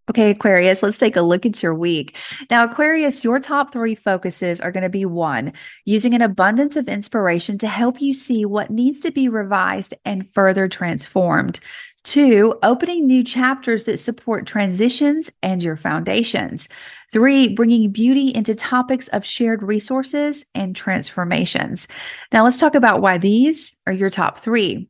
Okay, 0.09 0.31
Aquarius, 0.31 0.83
let's 0.83 0.97
take 0.97 1.15
a 1.15 1.21
look 1.21 1.45
at 1.45 1.63
your 1.63 1.73
week. 1.73 2.17
Now, 2.49 2.65
Aquarius, 2.65 3.23
your 3.23 3.39
top 3.39 3.71
three 3.71 3.95
focuses 3.95 4.59
are 4.59 4.71
going 4.71 4.83
to 4.83 4.89
be 4.89 5.05
one, 5.05 5.53
using 5.85 6.13
an 6.13 6.21
abundance 6.21 6.75
of 6.75 6.89
inspiration 6.89 7.57
to 7.59 7.67
help 7.67 8.01
you 8.01 8.13
see 8.13 8.43
what 8.43 8.69
needs 8.69 8.99
to 9.01 9.11
be 9.11 9.29
revised 9.29 9.93
and 10.03 10.27
further 10.33 10.67
transformed. 10.67 11.61
Two, 12.03 12.57
opening 12.63 13.05
new 13.05 13.23
chapters 13.23 13.83
that 13.83 13.99
support 13.99 14.47
transitions 14.47 15.31
and 15.43 15.61
your 15.61 15.77
foundations. 15.77 16.67
Three, 17.13 17.49
bringing 17.49 17.91
beauty 17.91 18.33
into 18.33 18.55
topics 18.55 19.07
of 19.09 19.23
shared 19.23 19.61
resources 19.61 20.43
and 20.55 20.75
transformations. 20.75 21.87
Now, 22.31 22.43
let's 22.43 22.57
talk 22.57 22.73
about 22.73 23.01
why 23.01 23.19
these 23.19 23.77
are 23.85 23.93
your 23.93 24.09
top 24.09 24.39
three. 24.39 24.89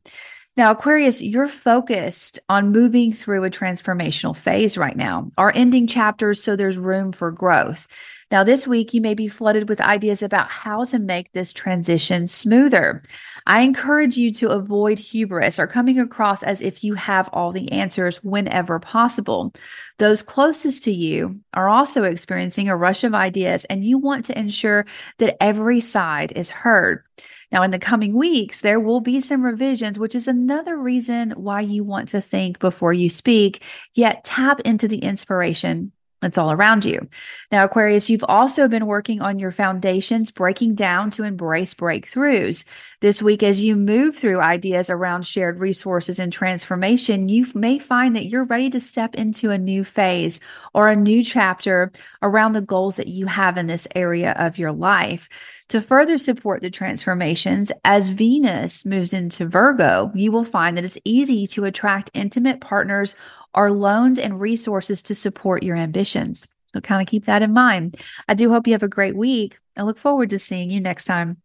Now, 0.55 0.71
Aquarius, 0.71 1.21
you're 1.21 1.49
focused 1.49 2.39
on 2.47 2.71
moving 2.71 3.11
through 3.11 3.43
a 3.43 3.49
transformational 3.49 4.35
phase 4.35 4.77
right 4.77 4.95
now, 4.95 5.31
are 5.37 5.51
ending 5.55 5.87
chapters 5.87 6.43
so 6.43 6.55
there's 6.55 6.77
room 6.77 7.11
for 7.11 7.31
growth. 7.31 7.87
Now, 8.31 8.45
this 8.45 8.65
week, 8.65 8.93
you 8.93 9.01
may 9.01 9.13
be 9.13 9.27
flooded 9.27 9.67
with 9.67 9.81
ideas 9.81 10.23
about 10.23 10.49
how 10.49 10.85
to 10.85 10.99
make 10.99 11.33
this 11.33 11.51
transition 11.51 12.27
smoother. 12.27 13.03
I 13.45 13.59
encourage 13.59 14.15
you 14.15 14.33
to 14.35 14.51
avoid 14.51 14.99
hubris 14.99 15.59
or 15.59 15.67
coming 15.67 15.99
across 15.99 16.41
as 16.41 16.61
if 16.61 16.81
you 16.81 16.93
have 16.93 17.29
all 17.33 17.51
the 17.51 17.69
answers 17.73 18.23
whenever 18.23 18.79
possible. 18.79 19.53
Those 19.99 20.21
closest 20.21 20.83
to 20.83 20.93
you 20.93 21.41
are 21.53 21.67
also 21.67 22.05
experiencing 22.05 22.69
a 22.69 22.77
rush 22.77 23.03
of 23.03 23.13
ideas, 23.13 23.65
and 23.65 23.83
you 23.83 23.97
want 23.97 24.23
to 24.25 24.39
ensure 24.39 24.85
that 25.17 25.35
every 25.43 25.81
side 25.81 26.31
is 26.33 26.49
heard. 26.49 27.03
Now, 27.51 27.63
in 27.63 27.71
the 27.71 27.79
coming 27.79 28.15
weeks, 28.15 28.61
there 28.61 28.79
will 28.79 29.01
be 29.01 29.19
some 29.19 29.43
revisions, 29.43 29.99
which 29.99 30.15
is 30.15 30.29
another 30.29 30.77
reason 30.77 31.31
why 31.31 31.59
you 31.59 31.83
want 31.83 32.07
to 32.09 32.21
think 32.21 32.59
before 32.59 32.93
you 32.93 33.09
speak, 33.09 33.61
yet 33.93 34.23
tap 34.23 34.61
into 34.61 34.87
the 34.87 34.99
inspiration 34.99 35.91
that's 36.21 36.37
all 36.37 36.51
around 36.51 36.85
you. 36.85 37.07
Now, 37.51 37.65
Aquarius, 37.65 38.09
you've 38.09 38.23
also 38.23 38.67
been 38.67 38.85
working 38.85 39.21
on 39.21 39.39
your 39.39 39.51
foundations, 39.51 40.29
breaking 40.29 40.75
down 40.75 41.09
to 41.11 41.23
embrace 41.23 41.73
breakthroughs. 41.73 42.63
This 43.01 43.21
week, 43.23 43.41
as 43.41 43.63
you 43.63 43.75
move 43.75 44.15
through 44.15 44.39
ideas 44.39 44.91
around 44.91 45.25
shared 45.25 45.59
resources 45.59 46.19
and 46.19 46.31
transformation, 46.31 47.27
you 47.27 47.47
may 47.55 47.79
find 47.79 48.15
that 48.15 48.27
you're 48.27 48.45
ready 48.45 48.69
to 48.69 48.79
step 48.79 49.15
into 49.15 49.49
a 49.49 49.57
new 49.57 49.83
phase 49.83 50.39
or 50.75 50.87
a 50.87 50.95
new 50.95 51.23
chapter 51.23 51.91
around 52.21 52.53
the 52.53 52.61
goals 52.61 52.97
that 52.97 53.07
you 53.07 53.25
have 53.25 53.57
in 53.57 53.65
this 53.65 53.87
area 53.95 54.33
of 54.37 54.59
your 54.59 54.71
life. 54.71 55.27
To 55.69 55.81
further 55.81 56.17
support 56.17 56.61
the 56.61 56.69
transformations, 56.69 57.71
as 57.85 58.09
Venus 58.09 58.85
moves 58.85 59.13
into 59.13 59.47
Virgo, 59.47 60.11
you 60.13 60.31
will 60.31 60.43
find 60.43 60.77
that 60.77 60.83
it's 60.83 60.97
easy 61.05 61.47
to 61.47 61.63
attract 61.63 62.11
intimate 62.13 62.59
partners 62.59 63.15
or 63.53 63.71
loans 63.71 64.19
and 64.19 64.39
resources 64.39 65.01
to 65.03 65.15
support 65.15 65.63
your 65.63 65.75
ambitions. 65.75 66.47
So, 66.73 66.81
kind 66.81 67.01
of 67.01 67.07
keep 67.07 67.25
that 67.25 67.41
in 67.41 67.53
mind. 67.53 67.95
I 68.27 68.33
do 68.33 68.49
hope 68.49 68.67
you 68.67 68.73
have 68.73 68.83
a 68.83 68.87
great 68.87 69.15
week. 69.15 69.59
I 69.75 69.83
look 69.83 69.97
forward 69.97 70.29
to 70.29 70.39
seeing 70.39 70.69
you 70.69 70.79
next 70.79 71.05
time. 71.05 71.37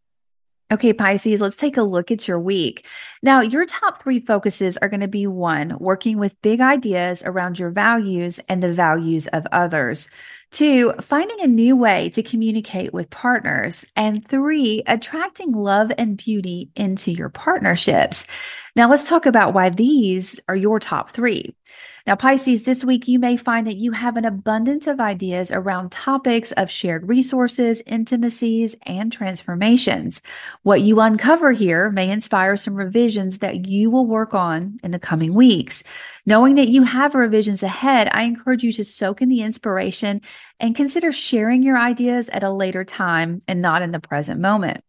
Okay, 0.72 0.92
Pisces, 0.92 1.40
let's 1.40 1.54
take 1.54 1.76
a 1.76 1.82
look 1.82 2.10
at 2.10 2.26
your 2.26 2.40
week. 2.40 2.86
Now, 3.22 3.40
your 3.40 3.64
top 3.66 4.02
three 4.02 4.18
focuses 4.18 4.76
are 4.78 4.88
going 4.88 5.00
to 5.00 5.06
be 5.06 5.28
one, 5.28 5.76
working 5.78 6.18
with 6.18 6.40
big 6.42 6.60
ideas 6.60 7.22
around 7.24 7.56
your 7.56 7.70
values 7.70 8.40
and 8.48 8.60
the 8.60 8.72
values 8.72 9.28
of 9.28 9.46
others. 9.52 10.08
Two, 10.50 10.92
finding 11.00 11.40
a 11.40 11.46
new 11.46 11.76
way 11.76 12.08
to 12.10 12.22
communicate 12.22 12.92
with 12.92 13.10
partners. 13.10 13.84
And 13.94 14.26
three, 14.26 14.82
attracting 14.88 15.52
love 15.52 15.92
and 15.98 16.16
beauty 16.16 16.70
into 16.74 17.12
your 17.12 17.28
partnerships. 17.28 18.26
Now, 18.74 18.90
let's 18.90 19.08
talk 19.08 19.24
about 19.24 19.54
why 19.54 19.70
these 19.70 20.40
are 20.48 20.56
your 20.56 20.80
top 20.80 21.12
three. 21.12 21.54
Now, 22.06 22.14
Pisces, 22.14 22.62
this 22.62 22.84
week 22.84 23.08
you 23.08 23.18
may 23.18 23.36
find 23.36 23.66
that 23.66 23.78
you 23.78 23.90
have 23.90 24.16
an 24.16 24.24
abundance 24.24 24.86
of 24.86 25.00
ideas 25.00 25.50
around 25.50 25.90
topics 25.90 26.52
of 26.52 26.70
shared 26.70 27.08
resources, 27.08 27.82
intimacies, 27.84 28.76
and 28.82 29.10
transformations. 29.10 30.22
What 30.62 30.82
you 30.82 31.00
uncover 31.00 31.50
here 31.50 31.90
may 31.90 32.08
inspire 32.08 32.56
some 32.56 32.76
revisions 32.76 33.40
that 33.40 33.66
you 33.66 33.90
will 33.90 34.06
work 34.06 34.34
on 34.34 34.78
in 34.84 34.92
the 34.92 35.00
coming 35.00 35.34
weeks. 35.34 35.82
Knowing 36.24 36.54
that 36.54 36.68
you 36.68 36.84
have 36.84 37.16
revisions 37.16 37.64
ahead, 37.64 38.08
I 38.12 38.22
encourage 38.22 38.62
you 38.62 38.72
to 38.74 38.84
soak 38.84 39.20
in 39.20 39.28
the 39.28 39.42
inspiration 39.42 40.20
and 40.60 40.76
consider 40.76 41.10
sharing 41.10 41.64
your 41.64 41.76
ideas 41.76 42.28
at 42.28 42.44
a 42.44 42.52
later 42.52 42.84
time 42.84 43.40
and 43.48 43.60
not 43.60 43.82
in 43.82 43.90
the 43.90 43.98
present 43.98 44.40
moment. 44.40 44.85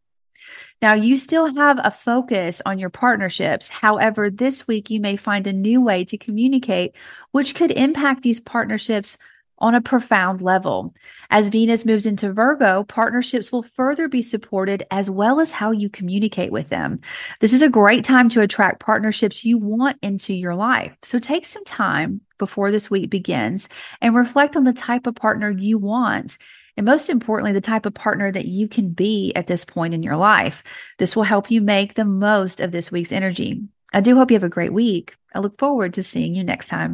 Now, 0.82 0.94
you 0.94 1.18
still 1.18 1.56
have 1.56 1.80
a 1.84 1.92
focus 1.92 2.62
on 2.66 2.80
your 2.80 2.90
partnerships. 2.90 3.70
However, 3.70 4.30
this 4.30 4.68
week 4.68 4.90
you 4.90 5.00
may 5.00 5.18
find 5.18 5.48
a 5.48 5.54
new 5.54 5.82
way 5.82 6.06
to 6.06 6.18
communicate, 6.18 6.96
which 7.32 7.56
could 7.56 7.72
impact 7.72 8.22
these 8.22 8.40
partnerships 8.40 9.18
on 9.60 9.74
a 9.74 9.82
profound 9.82 10.42
level. 10.42 10.94
As 11.30 11.50
Venus 11.50 11.86
moves 11.86 12.06
into 12.06 12.32
Virgo, 12.32 12.84
partnerships 12.84 13.52
will 13.52 13.64
further 13.64 14.08
be 14.08 14.22
supported 14.22 14.84
as 14.92 15.10
well 15.10 15.40
as 15.40 15.52
how 15.52 15.72
you 15.72 15.90
communicate 15.90 16.52
with 16.52 16.70
them. 16.70 17.00
This 17.40 17.54
is 17.54 17.62
a 17.62 17.70
great 17.70 18.04
time 18.04 18.30
to 18.30 18.42
attract 18.42 18.80
partnerships 18.80 19.44
you 19.44 19.58
want 19.58 19.98
into 20.02 20.34
your 20.34 20.56
life. 20.56 20.96
So 21.02 21.18
take 21.20 21.46
some 21.46 21.66
time 21.66 22.22
before 22.38 22.72
this 22.72 22.92
week 22.92 23.10
begins 23.10 23.68
and 24.00 24.16
reflect 24.16 24.56
on 24.56 24.64
the 24.64 24.74
type 24.74 25.08
of 25.08 25.16
partner 25.16 25.50
you 25.50 25.80
want 25.80 26.38
and 26.78 26.86
most 26.86 27.10
importantly, 27.10 27.54
the 27.54 27.62
type 27.62 27.86
of 27.88 27.96
partner 27.96 28.32
that 28.32 28.46
you 28.46 28.68
can 28.68 28.90
be 28.90 29.34
at 29.36 29.48
this 29.48 29.66
point 29.66 29.96
in 29.96 30.04
your 30.04 30.16
life. 30.16 30.64
This 31.00 31.16
will 31.16 31.24
help 31.24 31.50
you 31.50 31.60
make 31.60 31.96
the 31.96 32.06
most 32.06 32.62
of 32.62 32.72
this 32.72 32.92
week's 32.92 33.12
energy. 33.12 33.64
I 33.92 34.02
do 34.02 34.16
hope 34.16 34.30
you 34.30 34.36
have 34.36 34.44
a 34.44 34.50
great 34.50 34.74
week. 34.74 35.16
I 35.34 35.40
look 35.40 35.58
forward 35.58 35.96
to 35.96 36.04
seeing 36.04 36.36
you 36.36 36.44
next 36.44 36.68
time. 36.68 36.94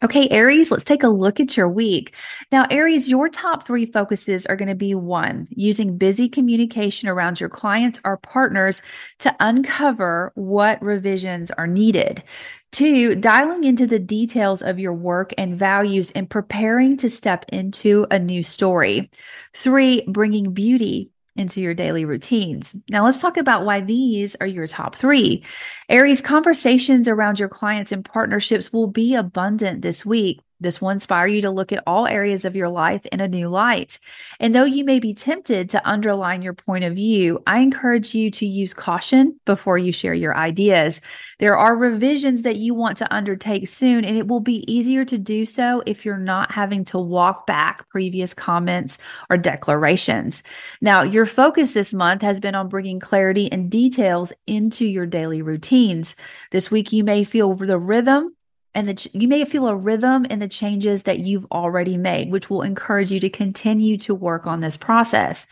Okay, 0.00 0.28
Aries, 0.28 0.70
let's 0.70 0.84
take 0.84 1.02
a 1.02 1.08
look 1.08 1.40
at 1.40 1.56
your 1.56 1.68
week. 1.68 2.14
Now, 2.52 2.66
Aries, 2.70 3.08
your 3.08 3.28
top 3.28 3.66
three 3.66 3.84
focuses 3.84 4.46
are 4.46 4.54
going 4.54 4.68
to 4.68 4.76
be 4.76 4.94
one, 4.94 5.48
using 5.50 5.98
busy 5.98 6.28
communication 6.28 7.08
around 7.08 7.40
your 7.40 7.48
clients 7.48 8.00
or 8.04 8.16
partners 8.16 8.80
to 9.18 9.34
uncover 9.40 10.30
what 10.36 10.80
revisions 10.80 11.50
are 11.50 11.66
needed. 11.66 12.22
Two, 12.70 13.16
dialing 13.16 13.64
into 13.64 13.88
the 13.88 13.98
details 13.98 14.62
of 14.62 14.78
your 14.78 14.94
work 14.94 15.34
and 15.36 15.58
values 15.58 16.12
and 16.12 16.30
preparing 16.30 16.96
to 16.98 17.10
step 17.10 17.44
into 17.48 18.06
a 18.08 18.20
new 18.20 18.44
story. 18.44 19.10
Three, 19.52 20.04
bringing 20.06 20.52
beauty 20.52 21.10
into 21.38 21.60
your 21.60 21.74
daily 21.74 22.04
routines. 22.04 22.74
Now, 22.90 23.04
let's 23.04 23.20
talk 23.20 23.36
about 23.36 23.64
why 23.64 23.80
these 23.80 24.36
are 24.36 24.46
your 24.46 24.66
top 24.66 24.96
three. 24.96 25.44
Aries, 25.88 26.20
conversations 26.20 27.08
around 27.08 27.38
your 27.38 27.48
clients 27.48 27.92
and 27.92 28.04
partnerships 28.04 28.72
will 28.72 28.88
be 28.88 29.14
abundant 29.14 29.82
this 29.82 30.04
week. 30.04 30.40
This 30.60 30.80
will 30.80 30.90
inspire 30.90 31.28
you 31.28 31.42
to 31.42 31.50
look 31.50 31.70
at 31.72 31.84
all 31.86 32.06
areas 32.06 32.44
of 32.44 32.56
your 32.56 32.68
life 32.68 33.06
in 33.06 33.20
a 33.20 33.28
new 33.28 33.48
light. 33.48 34.00
And 34.40 34.54
though 34.54 34.64
you 34.64 34.84
may 34.84 34.98
be 34.98 35.14
tempted 35.14 35.70
to 35.70 35.88
underline 35.88 36.42
your 36.42 36.54
point 36.54 36.84
of 36.84 36.94
view, 36.94 37.40
I 37.46 37.60
encourage 37.60 38.14
you 38.14 38.30
to 38.32 38.46
use 38.46 38.74
caution 38.74 39.38
before 39.44 39.78
you 39.78 39.92
share 39.92 40.14
your 40.14 40.36
ideas. 40.36 41.00
There 41.38 41.56
are 41.56 41.76
revisions 41.76 42.42
that 42.42 42.56
you 42.56 42.74
want 42.74 42.98
to 42.98 43.14
undertake 43.14 43.68
soon, 43.68 44.04
and 44.04 44.16
it 44.16 44.26
will 44.26 44.40
be 44.40 44.70
easier 44.72 45.04
to 45.04 45.18
do 45.18 45.44
so 45.44 45.82
if 45.86 46.04
you're 46.04 46.18
not 46.18 46.50
having 46.50 46.84
to 46.86 46.98
walk 46.98 47.46
back 47.46 47.88
previous 47.88 48.34
comments 48.34 48.98
or 49.30 49.36
declarations. 49.36 50.42
Now, 50.80 51.02
your 51.02 51.26
focus 51.26 51.72
this 51.72 51.94
month 51.94 52.22
has 52.22 52.40
been 52.40 52.54
on 52.56 52.68
bringing 52.68 52.98
clarity 52.98 53.50
and 53.52 53.70
details 53.70 54.32
into 54.46 54.84
your 54.84 55.06
daily 55.06 55.42
routines. 55.42 56.16
This 56.50 56.70
week, 56.70 56.92
you 56.92 57.04
may 57.04 57.22
feel 57.22 57.54
the 57.54 57.78
rhythm 57.78 58.34
and 58.74 58.88
the, 58.88 59.08
you 59.12 59.26
may 59.28 59.44
feel 59.44 59.66
a 59.66 59.74
rhythm 59.74 60.24
in 60.26 60.38
the 60.38 60.48
changes 60.48 61.04
that 61.04 61.20
you've 61.20 61.46
already 61.50 61.96
made, 61.96 62.30
which 62.30 62.50
will 62.50 62.62
encourage 62.62 63.10
you 63.10 63.18
to 63.20 63.30
continue 63.30 63.96
to 63.98 64.14
work 64.14 64.46
on 64.46 64.60
this 64.60 64.76
process. 64.76 65.46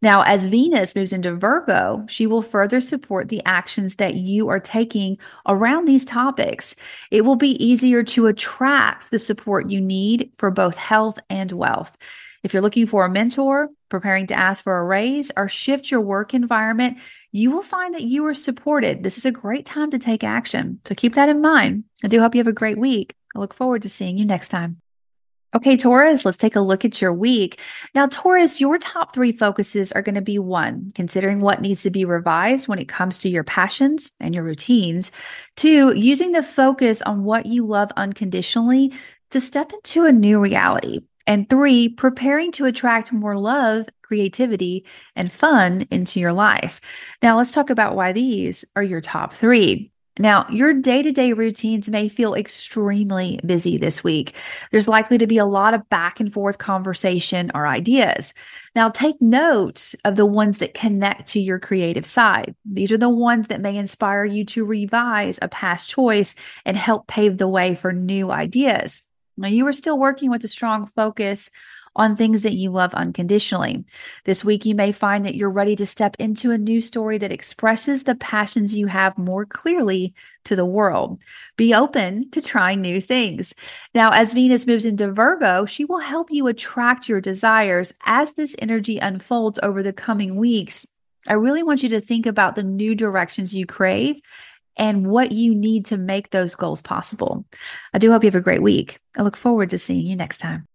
Now, 0.00 0.22
as 0.22 0.46
Venus 0.46 0.94
moves 0.94 1.12
into 1.12 1.36
Virgo, 1.36 2.04
she 2.08 2.26
will 2.26 2.42
further 2.42 2.80
support 2.80 3.28
the 3.28 3.42
actions 3.44 3.96
that 3.96 4.14
you 4.14 4.48
are 4.48 4.60
taking 4.60 5.18
around 5.46 5.84
these 5.84 6.04
topics. 6.04 6.74
It 7.10 7.24
will 7.24 7.36
be 7.36 7.62
easier 7.64 8.02
to 8.04 8.26
attract 8.26 9.10
the 9.10 9.18
support 9.18 9.70
you 9.70 9.80
need 9.80 10.32
for 10.38 10.50
both 10.50 10.76
health 10.76 11.18
and 11.30 11.52
wealth. 11.52 11.96
If 12.42 12.52
you're 12.52 12.62
looking 12.62 12.86
for 12.86 13.04
a 13.04 13.10
mentor, 13.10 13.68
preparing 13.88 14.26
to 14.26 14.34
ask 14.34 14.64
for 14.64 14.78
a 14.78 14.84
raise, 14.84 15.30
or 15.36 15.48
shift 15.48 15.90
your 15.90 16.00
work 16.00 16.34
environment, 16.34 16.98
you 17.30 17.50
will 17.50 17.62
find 17.62 17.94
that 17.94 18.02
you 18.02 18.26
are 18.26 18.34
supported. 18.34 19.02
This 19.02 19.16
is 19.16 19.26
a 19.26 19.30
great 19.30 19.64
time 19.64 19.90
to 19.92 19.98
take 19.98 20.24
action. 20.24 20.80
So 20.84 20.94
keep 20.94 21.14
that 21.14 21.28
in 21.28 21.40
mind. 21.40 21.84
I 22.02 22.08
do 22.08 22.18
hope 22.18 22.34
you 22.34 22.40
have 22.40 22.48
a 22.48 22.52
great 22.52 22.78
week. 22.78 23.14
I 23.34 23.38
look 23.38 23.54
forward 23.54 23.82
to 23.82 23.88
seeing 23.88 24.18
you 24.18 24.24
next 24.24 24.48
time. 24.48 24.78
Okay, 25.54 25.76
Taurus, 25.76 26.24
let's 26.24 26.38
take 26.38 26.56
a 26.56 26.62
look 26.62 26.84
at 26.84 27.02
your 27.02 27.12
week. 27.12 27.60
Now, 27.94 28.06
Taurus, 28.06 28.58
your 28.58 28.78
top 28.78 29.14
three 29.14 29.32
focuses 29.32 29.92
are 29.92 30.00
going 30.00 30.14
to 30.14 30.22
be 30.22 30.38
one, 30.38 30.90
considering 30.94 31.40
what 31.40 31.60
needs 31.60 31.82
to 31.82 31.90
be 31.90 32.06
revised 32.06 32.68
when 32.68 32.78
it 32.78 32.88
comes 32.88 33.18
to 33.18 33.28
your 33.28 33.44
passions 33.44 34.12
and 34.18 34.34
your 34.34 34.44
routines. 34.44 35.12
Two, 35.54 35.94
using 35.94 36.32
the 36.32 36.42
focus 36.42 37.02
on 37.02 37.24
what 37.24 37.44
you 37.44 37.66
love 37.66 37.90
unconditionally 37.98 38.94
to 39.30 39.42
step 39.42 39.72
into 39.74 40.06
a 40.06 40.12
new 40.12 40.40
reality. 40.40 41.00
And 41.26 41.48
three, 41.48 41.88
preparing 41.88 42.52
to 42.52 42.66
attract 42.66 43.12
more 43.12 43.36
love, 43.36 43.88
creativity, 44.02 44.84
and 45.16 45.32
fun 45.32 45.86
into 45.90 46.20
your 46.20 46.32
life. 46.32 46.80
Now, 47.22 47.36
let's 47.36 47.52
talk 47.52 47.70
about 47.70 47.96
why 47.96 48.12
these 48.12 48.64
are 48.76 48.82
your 48.82 49.00
top 49.00 49.34
three. 49.34 49.92
Now, 50.18 50.46
your 50.50 50.74
day 50.74 51.00
to 51.00 51.10
day 51.10 51.32
routines 51.32 51.88
may 51.88 52.06
feel 52.06 52.34
extremely 52.34 53.40
busy 53.46 53.78
this 53.78 54.04
week. 54.04 54.36
There's 54.70 54.86
likely 54.86 55.16
to 55.16 55.26
be 55.26 55.38
a 55.38 55.46
lot 55.46 55.72
of 55.72 55.88
back 55.88 56.20
and 56.20 56.30
forth 56.30 56.58
conversation 56.58 57.50
or 57.54 57.66
ideas. 57.66 58.34
Now, 58.74 58.90
take 58.90 59.22
note 59.22 59.94
of 60.04 60.16
the 60.16 60.26
ones 60.26 60.58
that 60.58 60.74
connect 60.74 61.28
to 61.28 61.40
your 61.40 61.58
creative 61.58 62.04
side. 62.04 62.54
These 62.70 62.92
are 62.92 62.98
the 62.98 63.08
ones 63.08 63.48
that 63.48 63.62
may 63.62 63.74
inspire 63.74 64.26
you 64.26 64.44
to 64.46 64.66
revise 64.66 65.38
a 65.40 65.48
past 65.48 65.88
choice 65.88 66.34
and 66.66 66.76
help 66.76 67.06
pave 67.06 67.38
the 67.38 67.48
way 67.48 67.74
for 67.74 67.90
new 67.94 68.30
ideas. 68.30 69.00
You 69.48 69.66
are 69.66 69.72
still 69.72 69.98
working 69.98 70.30
with 70.30 70.44
a 70.44 70.48
strong 70.48 70.90
focus 70.94 71.50
on 71.94 72.16
things 72.16 72.42
that 72.42 72.54
you 72.54 72.70
love 72.70 72.94
unconditionally. 72.94 73.84
This 74.24 74.44
week, 74.44 74.64
you 74.64 74.74
may 74.74 74.92
find 74.92 75.24
that 75.24 75.34
you're 75.34 75.50
ready 75.50 75.76
to 75.76 75.86
step 75.86 76.16
into 76.18 76.50
a 76.50 76.58
new 76.58 76.80
story 76.80 77.18
that 77.18 77.32
expresses 77.32 78.04
the 78.04 78.14
passions 78.14 78.74
you 78.74 78.86
have 78.86 79.18
more 79.18 79.44
clearly 79.44 80.14
to 80.44 80.56
the 80.56 80.64
world. 80.64 81.20
Be 81.56 81.74
open 81.74 82.30
to 82.30 82.40
trying 82.40 82.80
new 82.80 83.00
things. 83.00 83.54
Now, 83.94 84.12
as 84.12 84.34
Venus 84.34 84.66
moves 84.66 84.86
into 84.86 85.12
Virgo, 85.12 85.66
she 85.66 85.84
will 85.84 85.98
help 85.98 86.30
you 86.30 86.46
attract 86.46 87.08
your 87.08 87.20
desires 87.20 87.92
as 88.04 88.34
this 88.34 88.56
energy 88.58 88.98
unfolds 88.98 89.60
over 89.62 89.82
the 89.82 89.92
coming 89.92 90.36
weeks. 90.36 90.86
I 91.28 91.34
really 91.34 91.62
want 91.62 91.82
you 91.82 91.88
to 91.90 92.00
think 92.00 92.26
about 92.26 92.56
the 92.56 92.64
new 92.64 92.94
directions 92.94 93.54
you 93.54 93.64
crave 93.66 94.20
and 94.76 95.06
what 95.06 95.32
you 95.32 95.54
need 95.54 95.86
to 95.86 95.96
make 95.96 96.30
those 96.30 96.54
goals 96.54 96.82
possible. 96.82 97.44
I 97.92 97.98
do 97.98 98.10
hope 98.10 98.24
you 98.24 98.28
have 98.28 98.34
a 98.34 98.40
great 98.40 98.62
week. 98.62 98.98
I 99.16 99.22
look 99.22 99.36
forward 99.36 99.70
to 99.70 99.78
seeing 99.78 100.06
you 100.06 100.16
next 100.16 100.38
time. 100.38 100.66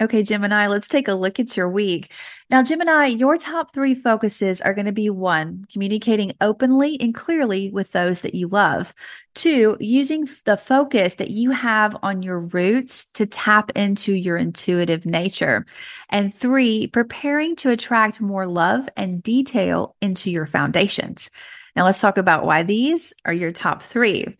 Okay, 0.00 0.24
Gemini, 0.24 0.66
let's 0.66 0.88
take 0.88 1.06
a 1.06 1.14
look 1.14 1.38
at 1.38 1.56
your 1.56 1.70
week. 1.70 2.10
Now, 2.50 2.64
Gemini, 2.64 3.06
your 3.06 3.36
top 3.36 3.72
three 3.72 3.94
focuses 3.94 4.60
are 4.60 4.74
going 4.74 4.86
to 4.86 4.92
be 4.92 5.08
one, 5.08 5.66
communicating 5.72 6.34
openly 6.40 7.00
and 7.00 7.14
clearly 7.14 7.70
with 7.70 7.92
those 7.92 8.22
that 8.22 8.34
you 8.34 8.48
love. 8.48 8.92
Two, 9.36 9.76
using 9.78 10.28
the 10.46 10.56
focus 10.56 11.14
that 11.14 11.30
you 11.30 11.52
have 11.52 11.96
on 12.02 12.22
your 12.22 12.40
roots 12.40 13.06
to 13.12 13.24
tap 13.24 13.70
into 13.76 14.12
your 14.12 14.36
intuitive 14.36 15.06
nature. 15.06 15.64
And 16.08 16.34
three, 16.34 16.88
preparing 16.88 17.54
to 17.56 17.70
attract 17.70 18.20
more 18.20 18.48
love 18.48 18.88
and 18.96 19.22
detail 19.22 19.94
into 20.00 20.28
your 20.28 20.46
foundations. 20.46 21.30
Now, 21.76 21.84
let's 21.84 22.00
talk 22.00 22.18
about 22.18 22.44
why 22.44 22.64
these 22.64 23.12
are 23.24 23.32
your 23.32 23.52
top 23.52 23.82
three. 23.84 24.36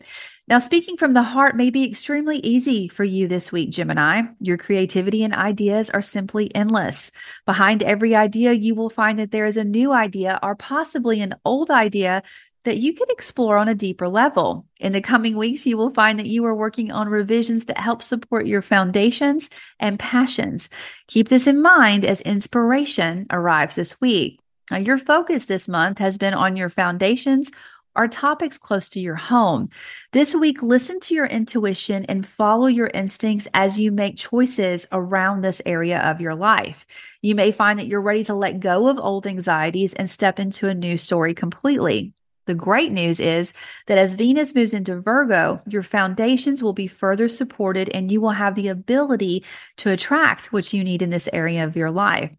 Now, 0.47 0.59
speaking 0.59 0.95
from 0.95 1.13
the 1.13 1.23
heart 1.23 1.55
may 1.55 1.71
be 1.71 1.89
extremely 1.89 2.37
easy 2.37 2.87
for 2.87 3.03
you 3.03 3.27
this 3.27 3.51
week, 3.51 3.71
Gemini. 3.71 4.21
Your 4.39 4.57
creativity 4.57 5.23
and 5.23 5.33
ideas 5.33 5.89
are 5.89 6.03
simply 6.03 6.53
endless. 6.53 7.09
Behind 7.47 7.81
every 7.81 8.15
idea, 8.15 8.53
you 8.53 8.75
will 8.75 8.91
find 8.91 9.17
that 9.17 9.31
there 9.31 9.47
is 9.47 9.57
a 9.57 9.63
new 9.63 9.91
idea 9.91 10.39
or 10.43 10.55
possibly 10.55 11.19
an 11.19 11.33
old 11.45 11.71
idea 11.71 12.21
that 12.63 12.77
you 12.77 12.93
can 12.93 13.07
explore 13.09 13.57
on 13.57 13.67
a 13.67 13.73
deeper 13.73 14.07
level. 14.07 14.67
In 14.79 14.91
the 14.91 15.01
coming 15.01 15.35
weeks, 15.35 15.65
you 15.65 15.77
will 15.77 15.89
find 15.89 16.19
that 16.19 16.27
you 16.27 16.45
are 16.45 16.55
working 16.55 16.91
on 16.91 17.09
revisions 17.09 17.65
that 17.65 17.79
help 17.79 18.03
support 18.03 18.45
your 18.45 18.61
foundations 18.61 19.49
and 19.79 19.97
passions. 19.97 20.69
Keep 21.07 21.29
this 21.29 21.47
in 21.47 21.59
mind 21.59 22.05
as 22.05 22.21
inspiration 22.21 23.25
arrives 23.31 23.75
this 23.75 23.99
week. 23.99 24.39
Now, 24.69 24.77
your 24.77 24.97
focus 24.97 25.45
this 25.45 25.67
month 25.67 25.99
has 25.99 26.17
been 26.17 26.33
on 26.33 26.55
your 26.55 26.69
foundations 26.69 27.51
are 27.95 28.07
topics 28.07 28.57
close 28.57 28.89
to 28.89 28.99
your 28.99 29.15
home. 29.15 29.69
This 30.11 30.33
week, 30.33 30.63
listen 30.63 30.99
to 31.01 31.13
your 31.13 31.27
intuition 31.27 32.05
and 32.05 32.25
follow 32.25 32.65
your 32.65 32.87
instincts 32.93 33.47
as 33.53 33.77
you 33.77 33.91
make 33.91 34.17
choices 34.17 34.87
around 34.91 35.41
this 35.41 35.61
area 35.65 35.99
of 35.99 36.19
your 36.19 36.35
life. 36.35 36.85
You 37.21 37.35
may 37.35 37.51
find 37.51 37.77
that 37.77 37.87
you're 37.87 38.01
ready 38.01 38.23
to 38.23 38.33
let 38.33 38.59
go 38.59 38.87
of 38.87 38.97
old 38.97 39.27
anxieties 39.27 39.93
and 39.93 40.09
step 40.09 40.39
into 40.39 40.67
a 40.67 40.73
new 40.73 40.97
story 40.97 41.35
completely. 41.35 42.14
The 42.45 42.53
great 42.55 42.91
news 42.91 43.19
is 43.19 43.53
that 43.87 43.97
as 43.97 44.15
Venus 44.15 44.53
moves 44.53 44.73
into 44.73 45.01
Virgo, 45.01 45.61
your 45.67 45.83
foundations 45.83 46.61
will 46.61 46.73
be 46.73 46.87
further 46.87 47.27
supported 47.27 47.89
and 47.89 48.11
you 48.11 48.21
will 48.21 48.31
have 48.31 48.55
the 48.55 48.67
ability 48.67 49.43
to 49.77 49.91
attract 49.91 50.53
what 50.53 50.71
you 50.71 50.83
need 50.83 51.01
in 51.01 51.09
this 51.09 51.29
area 51.33 51.63
of 51.63 51.75
your 51.75 51.89
life. 51.89 52.31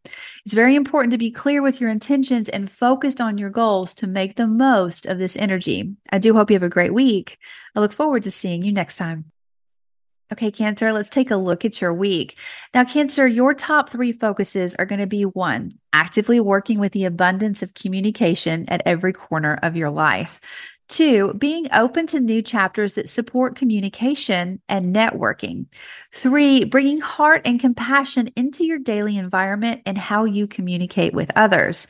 It's 0.45 0.55
very 0.55 0.77
important 0.77 1.11
to 1.13 1.19
be 1.19 1.31
clear 1.31 1.61
with 1.61 1.81
your 1.81 1.91
intentions 1.91 2.49
and 2.49 2.71
focused 2.71 3.21
on 3.21 3.39
your 3.39 3.51
goals 3.51 3.95
to 3.95 4.07
make 4.07 4.37
the 4.37 4.47
most 4.47 5.07
of 5.07 5.19
this 5.19 5.37
energy. 5.37 5.97
I 6.11 6.19
do 6.19 6.35
hope 6.35 6.51
you 6.51 6.55
have 6.55 6.63
a 6.63 6.69
great 6.69 6.95
week. 6.95 7.39
I 7.75 7.81
look 7.81 7.93
forward 7.93 8.23
to 8.25 8.31
seeing 8.31 8.63
you 8.63 8.73
next 8.73 8.97
time. 8.97 9.33
Okay, 10.33 10.51
Cancer, 10.51 10.93
let's 10.93 11.09
take 11.09 11.31
a 11.31 11.37
look 11.37 11.65
at 11.65 11.81
your 11.81 11.95
week. 11.95 12.37
Now, 12.75 12.85
Cancer, 12.85 13.29
your 13.29 13.55
top 13.55 13.91
three 13.91 14.11
focuses 14.11 14.75
are 14.75 14.87
going 14.87 14.99
to 14.99 15.07
be 15.07 15.23
one, 15.23 15.79
actively 15.93 16.41
working 16.41 16.81
with 16.81 16.93
the 16.93 17.05
abundance 17.05 17.63
of 17.63 17.75
communication 17.75 18.65
at 18.69 18.83
every 18.85 19.13
corner 19.13 19.57
of 19.63 19.77
your 19.77 19.91
life. 19.91 20.41
Two, 20.89 21.35
being 21.35 21.69
open 21.73 22.07
to 22.09 22.21
new 22.21 22.43
chapters 22.43 22.95
that 22.95 23.09
support 23.09 23.57
communication 23.57 24.61
and 24.69 24.95
networking. 24.95 25.67
Three, 26.13 26.65
bringing 26.65 27.01
heart 27.01 27.43
and 27.45 27.61
compassion 27.61 28.31
into 28.37 28.65
your 28.65 28.79
daily 28.79 29.17
environment 29.17 29.83
and 29.87 29.99
how 29.99 30.25
you 30.25 30.47
communicate 30.49 31.13
with 31.13 31.31
others. 31.37 31.87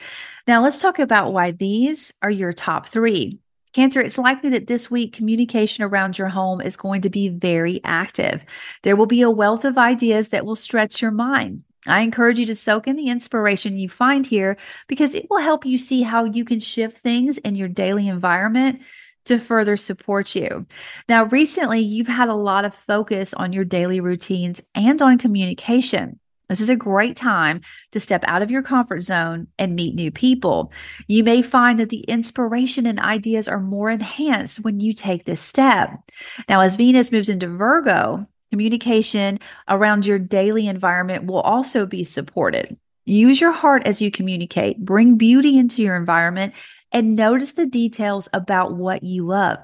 Now, 0.46 0.62
let's 0.62 0.78
talk 0.78 0.98
about 0.98 1.32
why 1.32 1.52
these 1.52 2.12
are 2.22 2.30
your 2.30 2.52
top 2.52 2.86
three. 2.86 3.40
Cancer, 3.76 4.00
it's 4.00 4.16
likely 4.16 4.48
that 4.48 4.68
this 4.68 4.90
week 4.90 5.12
communication 5.12 5.84
around 5.84 6.16
your 6.16 6.28
home 6.28 6.62
is 6.62 6.78
going 6.78 7.02
to 7.02 7.10
be 7.10 7.28
very 7.28 7.78
active. 7.84 8.42
There 8.84 8.96
will 8.96 9.04
be 9.04 9.20
a 9.20 9.28
wealth 9.28 9.66
of 9.66 9.76
ideas 9.76 10.30
that 10.30 10.46
will 10.46 10.56
stretch 10.56 11.02
your 11.02 11.10
mind. 11.10 11.62
I 11.86 12.00
encourage 12.00 12.38
you 12.38 12.46
to 12.46 12.54
soak 12.56 12.86
in 12.86 12.96
the 12.96 13.08
inspiration 13.08 13.76
you 13.76 13.90
find 13.90 14.24
here 14.24 14.56
because 14.88 15.14
it 15.14 15.26
will 15.28 15.42
help 15.42 15.66
you 15.66 15.76
see 15.76 16.00
how 16.00 16.24
you 16.24 16.42
can 16.42 16.58
shift 16.58 16.96
things 16.96 17.36
in 17.36 17.54
your 17.54 17.68
daily 17.68 18.08
environment 18.08 18.80
to 19.26 19.38
further 19.38 19.76
support 19.76 20.34
you. 20.34 20.64
Now, 21.06 21.26
recently, 21.26 21.80
you've 21.80 22.08
had 22.08 22.30
a 22.30 22.34
lot 22.34 22.64
of 22.64 22.74
focus 22.74 23.34
on 23.34 23.52
your 23.52 23.66
daily 23.66 24.00
routines 24.00 24.62
and 24.74 25.02
on 25.02 25.18
communication. 25.18 26.18
This 26.48 26.60
is 26.60 26.68
a 26.68 26.76
great 26.76 27.16
time 27.16 27.60
to 27.92 28.00
step 28.00 28.24
out 28.26 28.42
of 28.42 28.50
your 28.50 28.62
comfort 28.62 29.00
zone 29.00 29.48
and 29.58 29.74
meet 29.74 29.94
new 29.94 30.10
people. 30.10 30.72
You 31.08 31.24
may 31.24 31.42
find 31.42 31.78
that 31.78 31.88
the 31.88 32.00
inspiration 32.00 32.86
and 32.86 33.00
ideas 33.00 33.48
are 33.48 33.60
more 33.60 33.90
enhanced 33.90 34.60
when 34.60 34.78
you 34.80 34.92
take 34.92 35.24
this 35.24 35.40
step. 35.40 35.90
Now, 36.48 36.60
as 36.60 36.76
Venus 36.76 37.10
moves 37.10 37.28
into 37.28 37.48
Virgo, 37.48 38.28
communication 38.50 39.40
around 39.68 40.06
your 40.06 40.18
daily 40.18 40.68
environment 40.68 41.26
will 41.26 41.40
also 41.40 41.84
be 41.84 42.04
supported. 42.04 42.76
Use 43.04 43.40
your 43.40 43.52
heart 43.52 43.84
as 43.84 44.00
you 44.00 44.10
communicate, 44.10 44.84
bring 44.84 45.16
beauty 45.16 45.58
into 45.58 45.82
your 45.82 45.96
environment, 45.96 46.54
and 46.92 47.16
notice 47.16 47.52
the 47.52 47.66
details 47.66 48.28
about 48.32 48.74
what 48.74 49.02
you 49.02 49.26
love. 49.26 49.58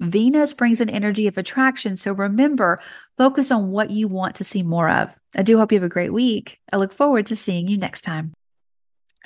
Venus 0.00 0.52
brings 0.52 0.80
an 0.80 0.90
energy 0.90 1.26
of 1.26 1.38
attraction. 1.38 1.96
So 1.96 2.12
remember, 2.12 2.80
focus 3.16 3.50
on 3.50 3.70
what 3.70 3.90
you 3.90 4.08
want 4.08 4.36
to 4.36 4.44
see 4.44 4.62
more 4.62 4.90
of. 4.90 5.14
I 5.34 5.42
do 5.42 5.58
hope 5.58 5.72
you 5.72 5.76
have 5.76 5.86
a 5.86 5.88
great 5.88 6.12
week. 6.12 6.60
I 6.72 6.76
look 6.76 6.92
forward 6.92 7.26
to 7.26 7.36
seeing 7.36 7.68
you 7.68 7.76
next 7.76 8.02
time. 8.02 8.34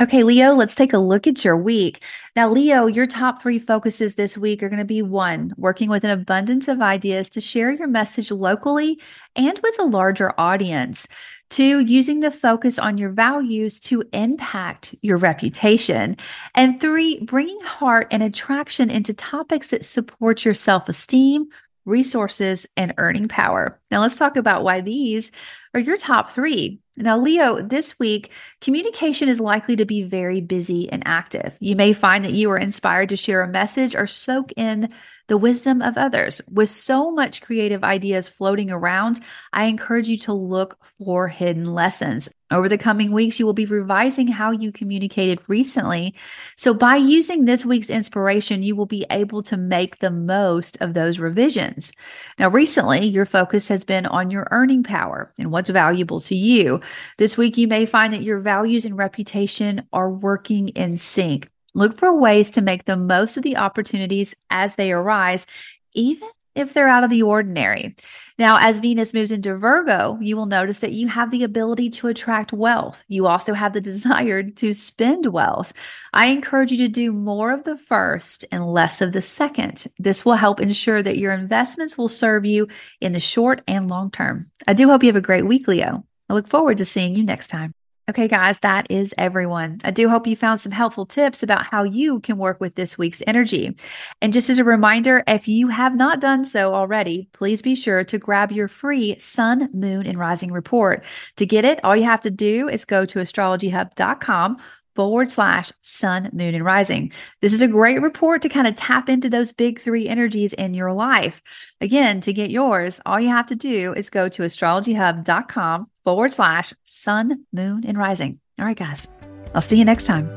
Okay, 0.00 0.22
Leo, 0.22 0.52
let's 0.52 0.76
take 0.76 0.92
a 0.92 0.98
look 0.98 1.26
at 1.26 1.44
your 1.44 1.56
week. 1.56 2.04
Now, 2.36 2.48
Leo, 2.48 2.86
your 2.86 3.08
top 3.08 3.42
three 3.42 3.58
focuses 3.58 4.14
this 4.14 4.38
week 4.38 4.62
are 4.62 4.68
going 4.68 4.78
to 4.78 4.84
be 4.84 5.02
one, 5.02 5.52
working 5.56 5.90
with 5.90 6.04
an 6.04 6.10
abundance 6.10 6.68
of 6.68 6.80
ideas 6.80 7.28
to 7.30 7.40
share 7.40 7.72
your 7.72 7.88
message 7.88 8.30
locally 8.30 9.00
and 9.34 9.58
with 9.60 9.76
a 9.80 9.84
larger 9.84 10.32
audience. 10.38 11.08
Two, 11.50 11.80
using 11.80 12.20
the 12.20 12.30
focus 12.30 12.78
on 12.78 12.96
your 12.96 13.10
values 13.10 13.80
to 13.80 14.04
impact 14.12 14.94
your 15.02 15.16
reputation. 15.16 16.16
And 16.54 16.80
three, 16.80 17.18
bringing 17.24 17.60
heart 17.62 18.06
and 18.12 18.22
attraction 18.22 18.90
into 18.90 19.12
topics 19.14 19.66
that 19.68 19.84
support 19.84 20.44
your 20.44 20.54
self 20.54 20.88
esteem, 20.88 21.48
resources, 21.86 22.68
and 22.76 22.94
earning 22.98 23.26
power. 23.26 23.80
Now, 23.90 24.02
let's 24.02 24.16
talk 24.16 24.36
about 24.36 24.62
why 24.62 24.80
these 24.80 25.32
are 25.74 25.80
your 25.80 25.96
top 25.96 26.30
three. 26.30 26.80
Now, 26.96 27.16
Leo, 27.18 27.62
this 27.62 27.98
week, 27.98 28.32
communication 28.60 29.28
is 29.28 29.40
likely 29.40 29.76
to 29.76 29.84
be 29.84 30.02
very 30.02 30.40
busy 30.40 30.90
and 30.90 31.02
active. 31.06 31.56
You 31.60 31.76
may 31.76 31.92
find 31.92 32.24
that 32.24 32.34
you 32.34 32.50
are 32.50 32.58
inspired 32.58 33.10
to 33.10 33.16
share 33.16 33.42
a 33.42 33.48
message 33.48 33.94
or 33.94 34.06
soak 34.06 34.52
in 34.56 34.92
the 35.28 35.38
wisdom 35.38 35.80
of 35.80 35.96
others. 35.96 36.40
With 36.50 36.70
so 36.70 37.10
much 37.10 37.42
creative 37.42 37.84
ideas 37.84 38.28
floating 38.28 38.70
around, 38.70 39.20
I 39.52 39.66
encourage 39.66 40.08
you 40.08 40.18
to 40.18 40.32
look 40.32 40.78
for 40.98 41.28
hidden 41.28 41.66
lessons. 41.72 42.28
Over 42.50 42.68
the 42.68 42.78
coming 42.78 43.12
weeks, 43.12 43.38
you 43.38 43.44
will 43.44 43.52
be 43.52 43.66
revising 43.66 44.28
how 44.28 44.52
you 44.52 44.72
communicated 44.72 45.38
recently. 45.48 46.14
So, 46.56 46.72
by 46.72 46.96
using 46.96 47.44
this 47.44 47.66
week's 47.66 47.90
inspiration, 47.90 48.62
you 48.62 48.74
will 48.74 48.86
be 48.86 49.04
able 49.10 49.42
to 49.44 49.56
make 49.58 49.98
the 49.98 50.10
most 50.10 50.80
of 50.80 50.94
those 50.94 51.18
revisions. 51.18 51.92
Now, 52.38 52.48
recently, 52.48 53.06
your 53.06 53.26
focus 53.26 53.68
has 53.68 53.84
been 53.84 54.06
on 54.06 54.30
your 54.30 54.48
earning 54.50 54.82
power 54.82 55.32
and 55.38 55.50
what's 55.50 55.68
valuable 55.68 56.20
to 56.22 56.34
you. 56.34 56.80
This 57.18 57.36
week, 57.36 57.58
you 57.58 57.68
may 57.68 57.84
find 57.84 58.14
that 58.14 58.22
your 58.22 58.40
values 58.40 58.86
and 58.86 58.96
reputation 58.96 59.86
are 59.92 60.10
working 60.10 60.68
in 60.68 60.96
sync. 60.96 61.50
Look 61.74 61.98
for 61.98 62.18
ways 62.18 62.48
to 62.50 62.62
make 62.62 62.86
the 62.86 62.96
most 62.96 63.36
of 63.36 63.42
the 63.42 63.58
opportunities 63.58 64.34
as 64.50 64.76
they 64.76 64.90
arise, 64.90 65.46
even 65.94 66.28
if 66.54 66.74
they're 66.74 66.88
out 66.88 67.04
of 67.04 67.10
the 67.10 67.22
ordinary. 67.22 67.94
Now, 68.38 68.58
as 68.60 68.80
Venus 68.80 69.14
moves 69.14 69.32
into 69.32 69.56
Virgo, 69.56 70.18
you 70.20 70.36
will 70.36 70.46
notice 70.46 70.78
that 70.80 70.92
you 70.92 71.08
have 71.08 71.30
the 71.30 71.44
ability 71.44 71.90
to 71.90 72.08
attract 72.08 72.52
wealth. 72.52 73.02
You 73.08 73.26
also 73.26 73.52
have 73.54 73.72
the 73.72 73.80
desire 73.88 74.42
to 74.42 74.72
spend 74.72 75.26
wealth. 75.26 75.72
I 76.12 76.26
encourage 76.26 76.72
you 76.72 76.78
to 76.78 76.88
do 76.88 77.12
more 77.12 77.52
of 77.52 77.64
the 77.64 77.76
first 77.76 78.44
and 78.52 78.72
less 78.72 79.00
of 79.00 79.12
the 79.12 79.22
second. 79.22 79.86
This 79.98 80.24
will 80.24 80.34
help 80.34 80.60
ensure 80.60 81.02
that 81.02 81.18
your 81.18 81.32
investments 81.32 81.96
will 81.96 82.08
serve 82.08 82.44
you 82.44 82.68
in 83.00 83.12
the 83.12 83.20
short 83.20 83.62
and 83.66 83.88
long 83.88 84.10
term. 84.10 84.50
I 84.66 84.74
do 84.74 84.88
hope 84.88 85.02
you 85.02 85.08
have 85.08 85.16
a 85.16 85.20
great 85.20 85.46
week, 85.46 85.68
Leo. 85.68 86.04
I 86.28 86.34
look 86.34 86.48
forward 86.48 86.76
to 86.78 86.84
seeing 86.84 87.16
you 87.16 87.24
next 87.24 87.48
time. 87.48 87.72
Okay, 88.08 88.26
guys, 88.26 88.58
that 88.60 88.90
is 88.90 89.12
everyone. 89.18 89.80
I 89.84 89.90
do 89.90 90.08
hope 90.08 90.26
you 90.26 90.34
found 90.34 90.62
some 90.62 90.72
helpful 90.72 91.04
tips 91.04 91.42
about 91.42 91.66
how 91.66 91.82
you 91.82 92.20
can 92.20 92.38
work 92.38 92.58
with 92.58 92.74
this 92.74 92.96
week's 92.96 93.22
energy. 93.26 93.76
And 94.22 94.32
just 94.32 94.48
as 94.48 94.58
a 94.58 94.64
reminder, 94.64 95.22
if 95.26 95.46
you 95.46 95.68
have 95.68 95.94
not 95.94 96.18
done 96.18 96.46
so 96.46 96.72
already, 96.72 97.28
please 97.34 97.60
be 97.60 97.74
sure 97.74 98.04
to 98.04 98.16
grab 98.16 98.50
your 98.50 98.66
free 98.66 99.18
Sun, 99.18 99.68
Moon, 99.74 100.06
and 100.06 100.18
Rising 100.18 100.52
report. 100.52 101.04
To 101.36 101.44
get 101.44 101.66
it, 101.66 101.80
all 101.84 101.94
you 101.94 102.04
have 102.04 102.22
to 102.22 102.30
do 102.30 102.66
is 102.66 102.86
go 102.86 103.04
to 103.04 103.18
astrologyhub.com 103.18 104.56
forward 104.98 105.30
slash 105.30 105.70
sun, 105.80 106.28
moon, 106.32 106.56
and 106.56 106.64
rising. 106.64 107.12
This 107.40 107.52
is 107.52 107.60
a 107.60 107.68
great 107.68 108.02
report 108.02 108.42
to 108.42 108.48
kind 108.48 108.66
of 108.66 108.74
tap 108.74 109.08
into 109.08 109.30
those 109.30 109.52
big 109.52 109.80
three 109.80 110.08
energies 110.08 110.52
in 110.54 110.74
your 110.74 110.92
life. 110.92 111.40
Again, 111.80 112.20
to 112.22 112.32
get 112.32 112.50
yours, 112.50 113.00
all 113.06 113.20
you 113.20 113.28
have 113.28 113.46
to 113.46 113.54
do 113.54 113.94
is 113.94 114.10
go 114.10 114.28
to 114.28 114.42
astrologyhub.com 114.42 115.88
forward 116.02 116.34
slash 116.34 116.74
sun, 116.82 117.44
moon, 117.52 117.84
and 117.86 117.96
rising. 117.96 118.40
All 118.58 118.64
right, 118.64 118.76
guys, 118.76 119.06
I'll 119.54 119.62
see 119.62 119.78
you 119.78 119.84
next 119.84 120.02
time. 120.02 120.28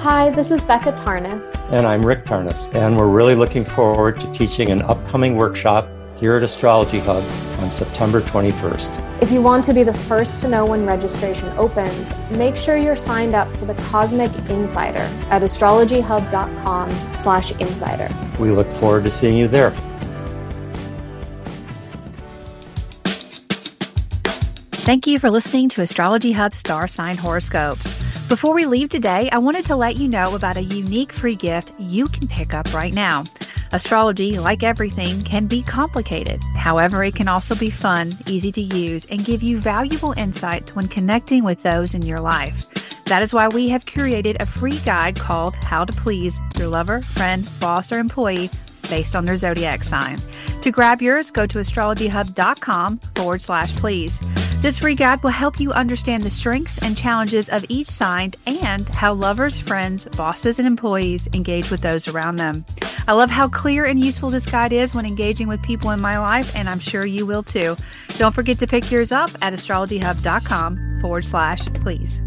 Hi, 0.00 0.30
this 0.30 0.50
is 0.50 0.60
Becca 0.64 0.94
Tarnas. 0.94 1.44
And 1.70 1.86
I'm 1.86 2.04
Rick 2.04 2.24
Tarnas. 2.24 2.74
And 2.74 2.96
we're 2.96 3.06
really 3.06 3.36
looking 3.36 3.64
forward 3.64 4.20
to 4.20 4.32
teaching 4.32 4.70
an 4.70 4.82
upcoming 4.82 5.36
workshop 5.36 5.88
here 6.16 6.36
at 6.36 6.42
Astrology 6.42 6.98
Hub 6.98 7.22
on 7.58 7.70
September 7.70 8.20
21st. 8.20 9.22
If 9.22 9.30
you 9.30 9.40
want 9.40 9.64
to 9.64 9.74
be 9.74 9.82
the 9.82 9.94
first 9.94 10.38
to 10.38 10.48
know 10.48 10.66
when 10.66 10.84
registration 10.84 11.48
opens, 11.58 12.12
make 12.30 12.56
sure 12.56 12.76
you're 12.76 12.96
signed 12.96 13.34
up 13.34 13.54
for 13.56 13.64
the 13.64 13.74
Cosmic 13.74 14.30
Insider 14.50 15.08
at 15.30 15.42
astrologyhub.com 15.42 16.90
slash 17.22 17.52
insider. 17.52 18.08
We 18.38 18.50
look 18.50 18.70
forward 18.70 19.04
to 19.04 19.10
seeing 19.10 19.36
you 19.36 19.48
there. 19.48 19.72
Thank 24.84 25.06
you 25.06 25.18
for 25.18 25.30
listening 25.30 25.70
to 25.70 25.80
Astrology 25.80 26.32
Hub 26.32 26.52
Star 26.52 26.86
Sign 26.86 27.16
Horoscopes. 27.16 27.94
Before 28.28 28.52
we 28.52 28.66
leave 28.66 28.90
today, 28.90 29.30
I 29.30 29.38
wanted 29.38 29.64
to 29.66 29.76
let 29.76 29.96
you 29.96 30.08
know 30.08 30.34
about 30.34 30.58
a 30.58 30.62
unique 30.62 31.12
free 31.12 31.36
gift 31.36 31.72
you 31.78 32.06
can 32.06 32.28
pick 32.28 32.52
up 32.52 32.74
right 32.74 32.92
now. 32.92 33.24
Astrology, 33.74 34.38
like 34.38 34.62
everything, 34.62 35.20
can 35.22 35.46
be 35.46 35.60
complicated. 35.60 36.40
However, 36.54 37.02
it 37.02 37.16
can 37.16 37.26
also 37.26 37.56
be 37.56 37.70
fun, 37.70 38.16
easy 38.28 38.52
to 38.52 38.60
use, 38.60 39.04
and 39.06 39.24
give 39.24 39.42
you 39.42 39.58
valuable 39.58 40.12
insights 40.12 40.76
when 40.76 40.86
connecting 40.86 41.42
with 41.42 41.60
those 41.64 41.92
in 41.92 42.02
your 42.02 42.20
life. 42.20 42.66
That 43.06 43.20
is 43.22 43.34
why 43.34 43.48
we 43.48 43.68
have 43.70 43.84
curated 43.84 44.36
a 44.38 44.46
free 44.46 44.78
guide 44.84 45.16
called 45.16 45.56
How 45.56 45.84
to 45.84 45.92
Please 45.92 46.40
Your 46.56 46.68
Lover, 46.68 47.02
Friend, 47.02 47.48
Boss, 47.58 47.90
or 47.90 47.98
Employee 47.98 48.48
based 48.88 49.16
on 49.16 49.24
their 49.24 49.34
zodiac 49.34 49.82
sign. 49.82 50.20
To 50.60 50.70
grab 50.70 51.02
yours, 51.02 51.32
go 51.32 51.44
to 51.44 51.58
astrologyhub.com 51.58 52.98
forward 53.16 53.42
slash 53.42 53.74
please. 53.74 54.20
This 54.64 54.80
guide 54.80 55.22
will 55.22 55.28
help 55.28 55.60
you 55.60 55.72
understand 55.72 56.22
the 56.22 56.30
strengths 56.30 56.78
and 56.78 56.96
challenges 56.96 57.50
of 57.50 57.66
each 57.68 57.90
sign 57.90 58.32
and 58.46 58.88
how 58.88 59.12
lovers, 59.12 59.60
friends, 59.60 60.06
bosses, 60.16 60.58
and 60.58 60.66
employees 60.66 61.28
engage 61.34 61.70
with 61.70 61.82
those 61.82 62.08
around 62.08 62.36
them. 62.36 62.64
I 63.06 63.12
love 63.12 63.28
how 63.28 63.46
clear 63.46 63.84
and 63.84 64.02
useful 64.02 64.30
this 64.30 64.50
guide 64.50 64.72
is 64.72 64.94
when 64.94 65.04
engaging 65.04 65.48
with 65.48 65.60
people 65.60 65.90
in 65.90 66.00
my 66.00 66.18
life, 66.18 66.56
and 66.56 66.66
I'm 66.66 66.78
sure 66.78 67.04
you 67.04 67.26
will 67.26 67.42
too. 67.42 67.76
Don't 68.16 68.34
forget 68.34 68.58
to 68.60 68.66
pick 68.66 68.90
yours 68.90 69.12
up 69.12 69.28
at 69.42 69.52
astrologyhub.com 69.52 71.00
forward 71.02 71.26
slash 71.26 71.60
please. 71.74 72.22